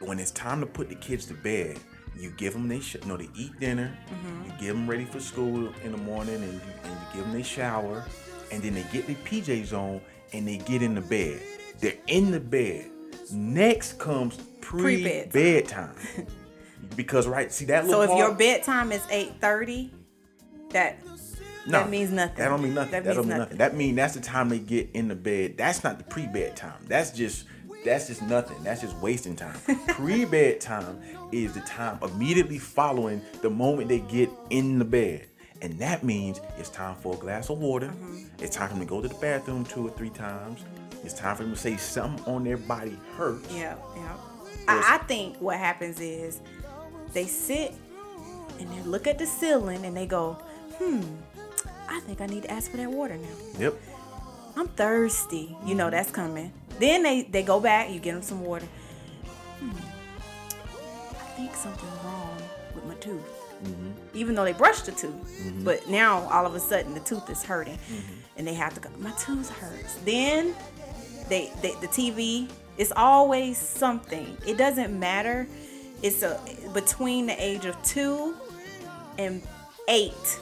when 0.00 0.18
it's 0.18 0.30
time 0.32 0.60
to 0.60 0.66
put 0.66 0.88
the 0.88 0.94
kids 0.94 1.26
to 1.26 1.34
bed, 1.34 1.78
you 2.18 2.30
give 2.30 2.52
them 2.52 2.68
they 2.68 2.80
sh- 2.80 2.96
you 3.00 3.08
know 3.08 3.16
they 3.16 3.28
eat 3.34 3.58
dinner, 3.60 3.96
mm-hmm. 4.08 4.44
you 4.46 4.52
give 4.58 4.74
them 4.74 4.88
ready 4.88 5.04
for 5.04 5.20
school 5.20 5.72
in 5.84 5.92
the 5.92 5.98
morning, 5.98 6.34
and 6.34 6.52
you, 6.52 6.60
and 6.84 6.92
you 6.92 7.06
give 7.14 7.24
them 7.24 7.32
they 7.32 7.42
shower, 7.42 8.04
and 8.50 8.62
then 8.62 8.74
they 8.74 8.84
get 8.92 9.06
their 9.06 9.16
PJs 9.16 9.72
on 9.72 10.00
and 10.32 10.46
they 10.46 10.58
get 10.58 10.82
in 10.82 10.94
the 10.94 11.00
bed. 11.00 11.40
They're 11.80 11.94
in 12.06 12.30
the 12.30 12.40
bed. 12.40 12.90
Next 13.30 13.98
comes 13.98 14.36
Pre-bedtime. 14.60 15.30
pre-bedtime. 15.30 15.94
because 16.96 17.26
right, 17.26 17.52
see 17.52 17.64
that 17.66 17.86
So 17.86 18.02
if 18.02 18.10
your 18.10 18.34
bedtime 18.34 18.92
is 18.92 19.02
eight 19.10 19.40
thirty, 19.40 19.92
that 20.70 20.98
No, 21.66 21.80
that 21.80 21.90
means 21.90 22.10
nothing. 22.10 22.36
That 22.36 22.48
don't 22.48 22.62
mean 22.62 22.74
nothing. 22.74 22.90
That 22.92 23.04
That, 23.04 23.14
don't 23.14 23.28
mean 23.28 23.38
nothing. 23.38 23.40
nothing. 23.40 23.58
That 23.58 23.76
mean 23.76 23.94
that's 23.96 24.14
the 24.14 24.20
time 24.20 24.48
they 24.48 24.58
get 24.58 24.90
in 24.94 25.08
the 25.08 25.14
bed. 25.14 25.56
That's 25.56 25.84
not 25.84 25.98
the 25.98 26.04
pre-bed 26.04 26.56
time. 26.56 26.84
That's 26.86 27.10
just 27.10 27.44
that's 27.84 28.08
just 28.08 28.22
nothing. 28.22 28.62
That's 28.64 28.80
just 28.80 28.96
wasting 28.96 29.36
time. 29.36 29.56
Pre-bed 29.88 30.60
time 30.60 31.00
is 31.30 31.54
the 31.54 31.60
time 31.60 31.98
immediately 32.02 32.58
following 32.58 33.22
the 33.40 33.50
moment 33.50 33.88
they 33.88 34.00
get 34.00 34.28
in 34.50 34.78
the 34.78 34.84
bed. 34.84 35.26
And 35.62 35.78
that 35.78 36.02
means 36.04 36.40
it's 36.58 36.70
time 36.70 36.96
for 36.96 37.14
a 37.14 37.16
glass 37.16 37.50
of 37.50 37.58
water. 37.58 37.86
Mm-hmm. 37.86 38.24
It's 38.40 38.54
time 38.56 38.68
for 38.68 38.74
them 38.74 38.84
to 38.84 38.88
go 38.88 39.00
to 39.00 39.08
the 39.08 39.14
bathroom 39.14 39.64
two 39.64 39.86
or 39.86 39.90
three 39.90 40.10
times. 40.10 40.64
It's 41.04 41.14
time 41.14 41.36
for 41.36 41.44
them 41.44 41.52
to 41.52 41.58
say 41.58 41.76
something 41.76 42.24
on 42.32 42.44
their 42.44 42.56
body 42.56 42.98
hurts. 43.16 43.52
Yeah, 43.54 43.76
yeah. 43.96 44.16
I, 44.66 44.96
I 44.96 44.98
think 45.06 45.36
what 45.38 45.56
happens 45.58 46.00
is 46.00 46.40
they 47.12 47.26
sit 47.26 47.74
and 48.58 48.70
they 48.72 48.80
look 48.82 49.06
at 49.06 49.18
the 49.18 49.26
ceiling 49.26 49.84
and 49.86 49.96
they 49.96 50.06
go, 50.06 50.36
hmm, 50.78 51.02
I 51.88 52.00
think 52.00 52.20
I 52.20 52.26
need 52.26 52.42
to 52.44 52.50
ask 52.50 52.70
for 52.70 52.76
that 52.76 52.90
water 52.90 53.16
now. 53.16 53.58
Yep. 53.58 53.74
I'm 54.56 54.68
thirsty. 54.68 55.56
You 55.64 55.74
know 55.74 55.90
that's 55.90 56.10
coming. 56.10 56.52
Then 56.78 57.02
they 57.02 57.22
they 57.22 57.42
go 57.42 57.60
back. 57.60 57.90
You 57.90 58.00
get 58.00 58.14
them 58.14 58.22
some 58.22 58.44
water. 58.44 58.66
Hmm. 59.60 59.70
I 61.10 61.24
think 61.36 61.54
something's 61.54 62.04
wrong 62.04 62.36
with 62.74 62.84
my 62.84 62.94
tooth. 62.94 63.22
Even 64.14 64.36
though 64.36 64.44
they 64.44 64.52
brushed 64.52 64.86
the 64.86 64.92
tooth, 64.92 65.64
but 65.64 65.88
now 65.88 66.28
all 66.28 66.46
of 66.46 66.54
a 66.54 66.60
sudden 66.60 66.94
the 66.94 67.00
tooth 67.00 67.28
is 67.28 67.42
hurting, 67.42 67.78
and 68.36 68.46
they 68.46 68.54
have 68.54 68.72
to 68.74 68.80
go. 68.80 68.88
My 68.98 69.10
tooth 69.12 69.50
hurts. 69.50 69.94
Then 70.04 70.54
they, 71.28 71.52
they 71.60 71.72
the 71.80 71.88
TV. 71.88 72.48
It's 72.76 72.92
always 72.94 73.58
something. 73.58 74.36
It 74.46 74.56
doesn't 74.56 74.96
matter. 74.98 75.48
It's 76.02 76.22
a 76.22 76.40
between 76.72 77.26
the 77.26 77.42
age 77.42 77.64
of 77.64 77.80
two 77.82 78.36
and 79.18 79.42
eight. 79.88 80.38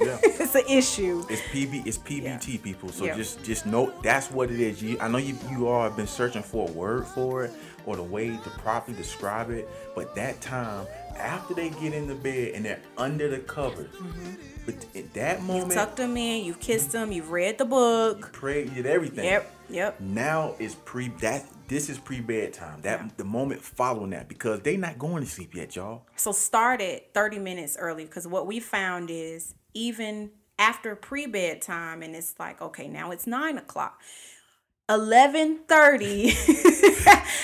Yeah. 0.00 0.18
it's 0.22 0.54
an 0.54 0.64
issue. 0.68 1.24
It's 1.28 1.42
PB. 1.42 1.86
It's 1.86 1.98
PBT, 1.98 2.62
people. 2.62 2.88
So 2.88 3.04
Yeah. 3.04 3.16
just 3.16 3.42
just 3.44 3.66
know 3.66 3.92
that's 4.02 4.30
what 4.30 4.50
it 4.50 4.60
is. 4.60 4.82
You, 4.82 4.98
I 5.00 5.08
know 5.08 5.18
you 5.18 5.36
you 5.50 5.68
all 5.68 5.82
have 5.82 5.96
been 5.96 6.06
searching 6.06 6.42
for 6.42 6.68
a 6.68 6.72
word 6.72 7.06
for 7.06 7.44
it 7.44 7.52
or 7.86 7.96
the 7.96 8.02
way 8.02 8.28
to 8.28 8.50
properly 8.58 8.96
describe 8.96 9.50
it, 9.50 9.68
but 9.94 10.14
that 10.14 10.40
time 10.40 10.86
after 11.16 11.54
they 11.54 11.70
get 11.70 11.92
in 11.92 12.06
the 12.06 12.14
bed 12.14 12.52
and 12.54 12.64
they're 12.64 12.80
under 12.96 13.28
the 13.28 13.38
covers, 13.38 13.94
mm-hmm. 13.94 14.34
but 14.66 14.74
at 14.96 15.12
that 15.14 15.42
moment, 15.42 15.66
You've 15.66 15.74
tucked 15.74 15.96
them 15.96 16.16
in. 16.16 16.44
You've 16.44 16.60
kissed 16.60 16.92
them. 16.92 17.12
You've 17.12 17.30
read 17.30 17.58
the 17.58 17.64
book. 17.64 18.32
prayed, 18.32 18.68
you 18.70 18.82
did 18.82 18.86
everything. 18.86 19.24
Yep. 19.24 19.54
Yep. 19.70 20.00
Now 20.00 20.54
is 20.58 20.74
pre 20.74 21.08
that 21.20 21.44
this 21.68 21.88
is 21.88 21.98
pre 21.98 22.20
bedtime. 22.20 22.80
That 22.82 23.00
Yeah. 23.00 23.08
the 23.16 23.24
moment 23.24 23.62
following 23.62 24.10
that 24.10 24.28
because 24.28 24.60
they 24.60 24.76
not 24.76 24.98
going 24.98 25.22
to 25.24 25.30
sleep 25.30 25.54
yet, 25.54 25.76
y'all. 25.76 26.02
So 26.16 26.32
start 26.32 26.80
it 26.80 27.10
30 27.14 27.38
minutes 27.38 27.76
early 27.78 28.04
because 28.04 28.26
what 28.26 28.46
we 28.46 28.58
found 28.60 29.10
is 29.10 29.54
even 29.74 30.30
after 30.58 30.94
pre 30.96 31.26
bedtime, 31.26 32.02
and 32.02 32.14
it's 32.16 32.34
like, 32.38 32.60
okay, 32.60 32.86
now 32.88 33.10
it's 33.10 33.26
nine 33.26 33.56
o'clock. 33.58 34.00
11:30 34.88 36.34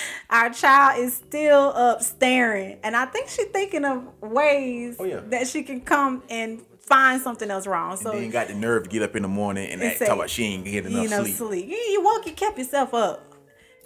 our 0.29 0.49
child 0.51 0.99
is 0.99 1.15
still 1.15 1.71
up 1.75 2.01
staring 2.01 2.77
and 2.83 2.93
i 2.95 3.05
think 3.05 3.29
she's 3.29 3.45
thinking 3.47 3.85
of 3.85 4.03
ways 4.21 4.97
Oh, 4.99 5.05
yeah. 5.05 5.21
that 5.27 5.47
she 5.47 5.63
can 5.63 5.79
come 5.79 6.23
and 6.29 6.61
find 6.81 7.21
something 7.21 7.49
else 7.49 7.65
wrong 7.65 7.95
so 7.95 8.11
then 8.11 8.29
got 8.31 8.49
the 8.49 8.53
nerve 8.53 8.83
to 8.83 8.89
get 8.89 9.01
up 9.01 9.15
in 9.15 9.21
the 9.21 9.29
morning 9.29 9.69
and, 9.71 9.81
And 9.81 9.91
act, 9.91 9.99
say, 9.99 10.07
talk 10.07 10.15
about 10.17 10.29
she 10.29 10.43
ain't 10.43 10.65
getting 10.65 10.91
enough 10.91 11.03
you 11.03 11.09
know, 11.09 11.23
sleep. 11.23 11.35
sleep. 11.35 11.67
You, 11.67 11.75
you 11.77 12.01
woke, 12.03 12.25
you 12.25 12.33
kept 12.33 12.57
yourself 12.57 12.93
up. 12.93 13.26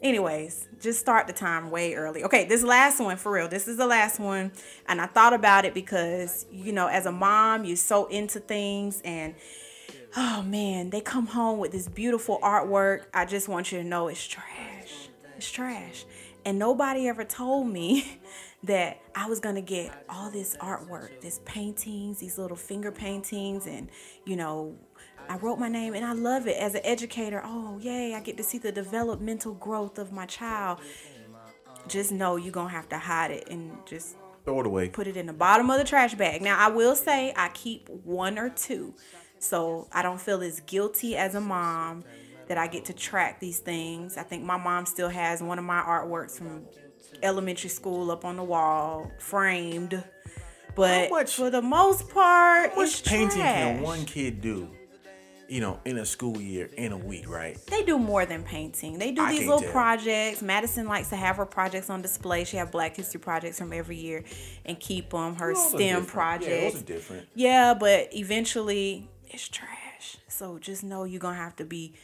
Anyways, 0.01 0.67
just 0.79 0.99
start 0.99 1.27
the 1.27 1.33
time 1.33 1.69
way 1.69 1.93
early. 1.93 2.23
Okay, 2.23 2.45
this 2.45 2.63
last 2.63 2.99
one 2.99 3.17
for 3.17 3.31
real. 3.31 3.47
This 3.47 3.67
is 3.67 3.77
the 3.77 3.85
last 3.85 4.19
one, 4.19 4.51
and 4.87 4.99
I 4.99 5.05
thought 5.05 5.33
about 5.33 5.63
it 5.63 5.75
because 5.75 6.47
you 6.51 6.73
know, 6.73 6.87
as 6.87 7.05
a 7.05 7.11
mom, 7.11 7.65
you're 7.65 7.75
so 7.75 8.07
into 8.07 8.39
things, 8.39 8.99
and 9.05 9.35
oh 10.17 10.41
man, 10.41 10.89
they 10.89 11.01
come 11.01 11.27
home 11.27 11.59
with 11.59 11.71
this 11.71 11.87
beautiful 11.87 12.39
artwork. 12.41 13.03
I 13.13 13.25
just 13.25 13.47
want 13.47 13.71
you 13.71 13.77
to 13.77 13.83
know 13.83 14.07
it's 14.07 14.25
trash. 14.25 15.09
It's 15.37 15.51
trash, 15.51 16.05
and 16.45 16.57
nobody 16.57 17.07
ever 17.07 17.23
told 17.23 17.67
me 17.67 18.19
that 18.63 19.01
I 19.13 19.27
was 19.27 19.39
gonna 19.39 19.61
get 19.61 19.91
all 20.09 20.31
this 20.31 20.57
artwork, 20.57 21.21
this 21.21 21.41
paintings, 21.45 22.17
these 22.17 22.39
little 22.39 22.57
finger 22.57 22.91
paintings, 22.91 23.67
and 23.67 23.87
you 24.25 24.35
know, 24.35 24.75
I 25.29 25.37
wrote 25.37 25.59
my 25.59 25.69
name 25.69 25.93
and 25.93 26.05
I 26.05 26.13
love 26.13 26.47
it 26.47 26.57
as 26.57 26.75
an 26.75 26.81
educator. 26.83 27.41
Oh, 27.43 27.79
yay, 27.79 28.13
I 28.15 28.19
get 28.19 28.37
to 28.37 28.43
see 28.43 28.57
the 28.57 28.71
developmental 28.71 29.53
growth 29.53 29.97
of 29.97 30.11
my 30.11 30.25
child. 30.25 30.79
Just 31.87 32.11
know 32.11 32.35
you're 32.35 32.51
going 32.51 32.67
to 32.67 32.73
have 32.73 32.89
to 32.89 32.97
hide 32.97 33.31
it 33.31 33.47
and 33.49 33.71
just 33.85 34.15
Throw 34.45 34.59
it 34.59 34.65
away. 34.65 34.89
put 34.89 35.07
it 35.07 35.17
in 35.17 35.25
the 35.27 35.33
bottom 35.33 35.69
of 35.69 35.77
the 35.77 35.83
trash 35.83 36.15
bag. 36.15 36.41
Now, 36.41 36.57
I 36.59 36.69
will 36.69 36.95
say 36.95 37.33
I 37.35 37.49
keep 37.49 37.89
one 37.89 38.37
or 38.37 38.49
two. 38.49 38.93
So 39.39 39.87
I 39.91 40.01
don't 40.01 40.19
feel 40.21 40.41
as 40.43 40.59
guilty 40.61 41.15
as 41.17 41.33
a 41.35 41.41
mom 41.41 42.03
that 42.47 42.57
I 42.57 42.67
get 42.67 42.85
to 42.85 42.93
track 42.93 43.39
these 43.39 43.59
things. 43.59 44.17
I 44.17 44.23
think 44.23 44.43
my 44.43 44.57
mom 44.57 44.85
still 44.85 45.09
has 45.09 45.41
one 45.41 45.57
of 45.57 45.65
my 45.65 45.81
artworks 45.81 46.37
from 46.37 46.65
elementary 47.23 47.69
school 47.69 48.11
up 48.11 48.25
on 48.25 48.35
the 48.35 48.43
wall, 48.43 49.09
framed. 49.17 50.03
But 50.75 51.09
much- 51.09 51.35
for 51.35 51.49
the 51.49 51.61
most 51.61 52.09
part, 52.09 52.71
How 52.71 52.75
much 52.77 52.99
it's 52.99 53.01
painting 53.01 53.41
can 53.41 53.81
one 53.81 54.05
kid 54.05 54.41
do? 54.41 54.69
You 55.51 55.59
know, 55.59 55.81
in 55.83 55.97
a 55.97 56.05
school 56.05 56.39
year, 56.39 56.69
in 56.77 56.93
a 56.93 56.97
week, 56.97 57.27
right? 57.27 57.59
They 57.67 57.83
do 57.83 57.99
more 57.99 58.25
than 58.25 58.43
painting. 58.43 58.97
They 58.97 59.11
do 59.11 59.21
I 59.21 59.31
these 59.33 59.41
little 59.41 59.59
tell. 59.59 59.71
projects. 59.73 60.41
Madison 60.41 60.87
likes 60.87 61.09
to 61.09 61.17
have 61.17 61.35
her 61.35 61.45
projects 61.45 61.89
on 61.89 62.01
display. 62.01 62.45
She 62.45 62.55
have 62.55 62.71
Black 62.71 62.95
History 62.95 63.19
projects 63.19 63.59
from 63.59 63.73
every 63.73 63.97
year 63.97 64.23
and 64.65 64.79
keep 64.79 65.09
them. 65.09 65.35
Her 65.35 65.53
Those 65.53 65.71
STEM 65.71 66.05
projects. 66.05 66.47
Yeah, 66.47 66.69
those 66.69 66.81
are 66.81 66.85
different. 66.85 67.27
Yeah, 67.35 67.73
but 67.73 68.15
eventually 68.15 69.09
it's 69.27 69.49
trash. 69.49 70.15
So 70.29 70.57
just 70.57 70.85
know 70.85 71.03
you're 71.03 71.19
gonna 71.19 71.35
have 71.35 71.57
to 71.57 71.65
be 71.65 71.95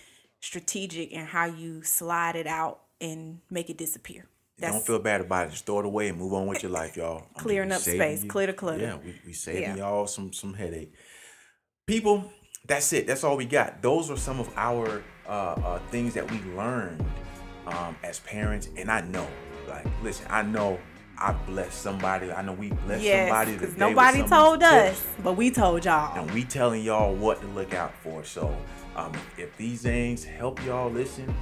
strategic 0.42 1.14
in 1.14 1.26
how 1.26 1.46
you 1.46 1.84
slide 1.84 2.36
it 2.36 2.48
out 2.48 2.82
and 3.00 3.40
make 3.50 3.70
it 3.70 3.78
disappear. 3.78 4.26
Don't 4.60 4.86
feel 4.86 5.00
bad 5.00 5.22
about 5.22 5.48
it. 5.48 5.52
Just 5.52 5.66
throw 5.66 5.80
it 5.80 5.86
away 5.86 6.10
and 6.10 6.18
move 6.18 6.34
on 6.34 6.48
with 6.48 6.64
your 6.64 6.72
life, 6.74 6.98
y'all. 6.98 7.28
I'm 7.34 7.42
Clearing 7.44 7.72
up 7.72 7.80
space. 7.80 8.26
Clear 8.26 8.48
the 8.48 8.54
clutter. 8.54 8.82
Yeah, 8.82 8.98
we, 8.98 9.16
we 9.26 9.32
saving 9.32 9.62
Yeah. 9.62 9.76
y'all 9.78 10.06
some 10.08 10.34
some 10.34 10.54
headache. 10.54 10.92
People, 11.86 12.30
that's 12.68 12.92
it. 12.94 13.08
That's 13.08 13.24
all 13.24 13.38
we 13.38 13.46
got. 13.46 13.82
Those 13.82 14.12
are 14.12 14.18
some 14.18 14.40
of 14.40 14.52
our 14.56 15.02
uh, 15.28 15.32
uh, 15.32 15.80
things 15.90 16.14
that 16.14 16.30
we 16.30 16.40
learned 16.54 17.04
um, 17.66 17.96
as 18.04 18.20
parents. 18.20 18.70
And 18.78 18.92
I 18.92 19.02
know, 19.02 19.28
like, 19.68 19.86
listen, 20.04 20.28
I 20.30 20.42
know 20.42 20.80
I 21.18 21.32
blessed 21.32 21.82
somebody. 21.82 22.32
I 22.32 22.42
know 22.42 22.54
we 22.54 22.70
blessed 22.70 23.04
yes, 23.04 23.30
somebody 23.30 23.54
because 23.54 23.78
nobody 23.78 24.24
told 24.28 24.62
us, 24.64 25.00
tips. 25.00 25.08
but 25.24 25.34
we 25.34 25.50
told 25.50 25.86
y'all. 25.86 26.18
and 26.18 26.30
we 26.32 26.44
telling 26.44 26.84
y'all 26.84 27.16
what 27.16 27.42
to 27.42 27.48
look 27.48 27.74
out 27.74 27.94
for. 28.04 28.24
So 28.24 28.56
um, 28.96 29.14
if 29.38 29.56
these 29.58 29.82
things 29.82 30.24
help 30.24 30.64
y'all 30.66 30.92
listen, 30.92 31.34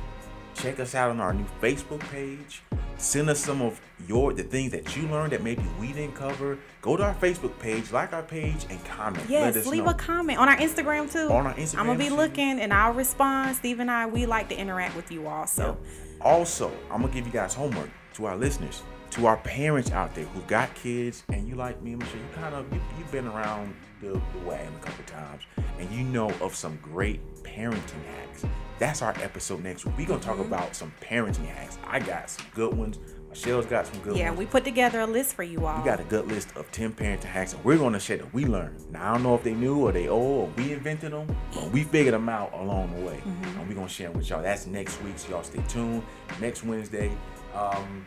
check 0.53 0.79
us 0.79 0.95
out 0.95 1.09
on 1.09 1.19
our 1.19 1.33
new 1.33 1.45
Facebook 1.61 1.99
page. 2.11 2.63
Send 2.97 3.29
us 3.29 3.39
some 3.39 3.61
of 3.61 3.79
your 4.07 4.33
the 4.33 4.43
things 4.43 4.71
that 4.71 4.95
you 4.95 5.07
learned 5.07 5.33
that 5.33 5.43
maybe 5.43 5.63
we 5.79 5.93
didn't 5.93 6.15
cover. 6.15 6.57
Go 6.81 6.95
to 6.97 7.03
our 7.03 7.15
Facebook 7.15 7.57
page, 7.59 7.91
like 7.91 8.13
our 8.13 8.23
page, 8.23 8.65
and 8.69 8.83
comment. 8.85 9.23
Yes, 9.29 9.65
leave 9.67 9.83
know. 9.83 9.91
a 9.91 9.93
comment 9.93 10.39
on 10.39 10.47
our 10.49 10.57
Instagram 10.57 11.11
too. 11.11 11.31
On 11.31 11.45
our 11.47 11.53
Instagram, 11.53 11.79
I'm 11.79 11.85
gonna 11.87 11.99
be 11.99 12.09
too. 12.09 12.15
looking 12.15 12.59
and 12.59 12.73
I'll 12.73 12.93
respond. 12.93 13.55
Steve 13.55 13.79
and 13.79 13.91
I, 13.91 14.05
we 14.05 14.25
like 14.25 14.49
to 14.49 14.55
interact 14.57 14.95
with 14.95 15.11
you 15.11 15.27
all. 15.27 15.47
So 15.47 15.77
Also, 16.21 16.71
I'm 16.91 17.01
gonna 17.01 17.13
give 17.13 17.25
you 17.25 17.33
guys 17.33 17.53
homework 17.53 17.89
to 18.15 18.25
our 18.25 18.35
listeners. 18.37 18.81
to 19.11 19.27
our 19.27 19.37
parents 19.37 19.91
out 19.91 20.13
there 20.13 20.25
who 20.25 20.41
got 20.41 20.73
kids 20.75 21.23
and 21.29 21.47
you 21.47 21.55
like 21.55 21.81
me, 21.81 21.95
Michelle, 21.95 22.17
you 22.17 22.25
kind 22.35 22.53
of 22.53 22.71
you, 22.73 22.81
you've 22.97 23.11
been 23.11 23.27
around 23.27 23.73
the, 24.01 24.09
the 24.09 24.39
wagon 24.45 24.73
a 24.75 24.79
couple 24.79 25.03
times 25.05 25.43
and 25.79 25.91
you 25.91 26.03
know 26.03 26.29
of 26.41 26.55
some 26.55 26.77
great 26.81 27.21
parenting 27.43 28.03
hacks. 28.05 28.45
That's 28.79 29.01
our 29.01 29.15
episode 29.21 29.63
next 29.63 29.85
week. 29.85 29.97
We're 29.97 30.07
gonna 30.07 30.21
talk 30.21 30.39
about 30.39 30.75
some 30.75 30.93
parenting 31.01 31.47
hacks. 31.47 31.77
I 31.87 31.99
got 31.99 32.29
some 32.29 32.45
good 32.53 32.73
ones. 32.73 32.99
Michelle's 33.29 33.65
got 33.65 33.85
some 33.85 33.97
good 33.97 34.07
ones. 34.07 34.19
Yeah, 34.19 34.29
ones. 34.29 34.39
we 34.39 34.45
put 34.45 34.63
together 34.63 35.01
a 35.01 35.07
list 35.07 35.35
for 35.35 35.43
you 35.43 35.65
all. 35.65 35.77
We 35.77 35.83
got 35.83 35.99
a 35.99 36.05
good 36.05 36.27
list 36.27 36.55
of 36.55 36.71
10 36.71 36.93
parenting 36.93 37.23
hacks, 37.23 37.53
and 37.53 37.63
we're 37.65 37.77
to 37.77 37.99
share 37.99 38.17
that 38.17 38.33
we 38.33 38.45
learned. 38.45 38.89
Now, 38.91 39.09
I 39.09 39.13
don't 39.13 39.23
know 39.23 39.35
if 39.35 39.43
they 39.43 39.53
knew 39.53 39.79
or 39.79 39.91
they 39.91 40.07
old 40.07 40.49
or 40.49 40.53
we 40.55 40.71
invented 40.71 41.11
them, 41.11 41.35
but 41.53 41.69
we 41.71 41.83
figured 41.83 42.13
them 42.13 42.29
out 42.29 42.53
along 42.53 42.95
the 42.95 43.01
way. 43.01 43.17
Mm-hmm. 43.17 43.59
And 43.59 43.69
we're 43.69 43.75
to 43.75 43.89
share 43.89 44.07
them 44.07 44.17
with 44.17 44.29
y'all. 44.29 44.41
That's 44.41 44.67
next 44.67 45.01
week, 45.03 45.19
so 45.19 45.29
y'all 45.29 45.43
stay 45.43 45.61
tuned. 45.67 46.03
Next 46.39 46.63
Wednesday, 46.63 47.11
um, 47.53 48.05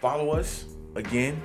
follow 0.00 0.30
us 0.30 0.66
again. 0.94 1.40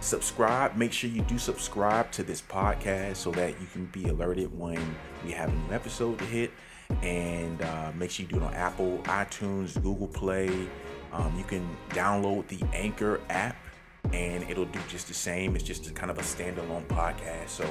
Subscribe. 0.00 0.76
Make 0.76 0.92
sure 0.92 1.08
you 1.10 1.22
do 1.22 1.38
subscribe 1.38 2.10
to 2.12 2.22
this 2.22 2.42
podcast 2.42 3.16
so 3.16 3.30
that 3.32 3.60
you 3.60 3.66
can 3.72 3.86
be 3.86 4.08
alerted 4.08 4.56
when 4.58 4.96
we 5.24 5.30
have 5.32 5.48
a 5.48 5.52
new 5.52 5.72
episode 5.72 6.18
to 6.18 6.24
hit. 6.24 6.50
And 7.02 7.62
uh, 7.62 7.92
make 7.94 8.10
sure 8.10 8.24
you 8.24 8.30
do 8.30 8.36
it 8.36 8.42
on 8.42 8.54
Apple, 8.54 8.98
iTunes, 9.04 9.80
Google 9.82 10.08
Play. 10.08 10.68
Um, 11.12 11.36
you 11.38 11.44
can 11.44 11.68
download 11.90 12.48
the 12.48 12.60
Anchor 12.72 13.20
app, 13.30 13.56
and 14.12 14.42
it'll 14.50 14.64
do 14.64 14.80
just 14.88 15.08
the 15.08 15.14
same. 15.14 15.54
It's 15.54 15.64
just 15.64 15.88
a 15.88 15.92
kind 15.92 16.10
of 16.10 16.18
a 16.18 16.22
standalone 16.22 16.86
podcast. 16.86 17.48
So, 17.48 17.64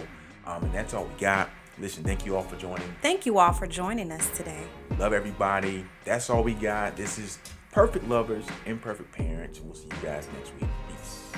um, 0.45 0.63
and 0.63 0.73
that's 0.73 0.93
all 0.93 1.05
we 1.05 1.19
got. 1.19 1.49
Listen, 1.79 2.03
thank 2.03 2.25
you 2.25 2.35
all 2.35 2.43
for 2.43 2.55
joining. 2.57 2.87
Thank 3.01 3.25
you 3.25 3.39
all 3.39 3.53
for 3.53 3.65
joining 3.67 4.11
us 4.11 4.29
today. 4.35 4.63
Love 4.97 5.13
everybody. 5.13 5.85
That's 6.05 6.29
all 6.29 6.43
we 6.43 6.53
got. 6.53 6.95
This 6.95 7.17
is 7.17 7.39
Perfect 7.71 8.07
Lovers, 8.07 8.45
Imperfect 8.65 9.11
Parents. 9.11 9.59
We'll 9.59 9.73
see 9.73 9.85
you 9.85 10.03
guys 10.03 10.27
next 10.37 10.53
week. 10.59 10.69
Peace. 10.89 11.31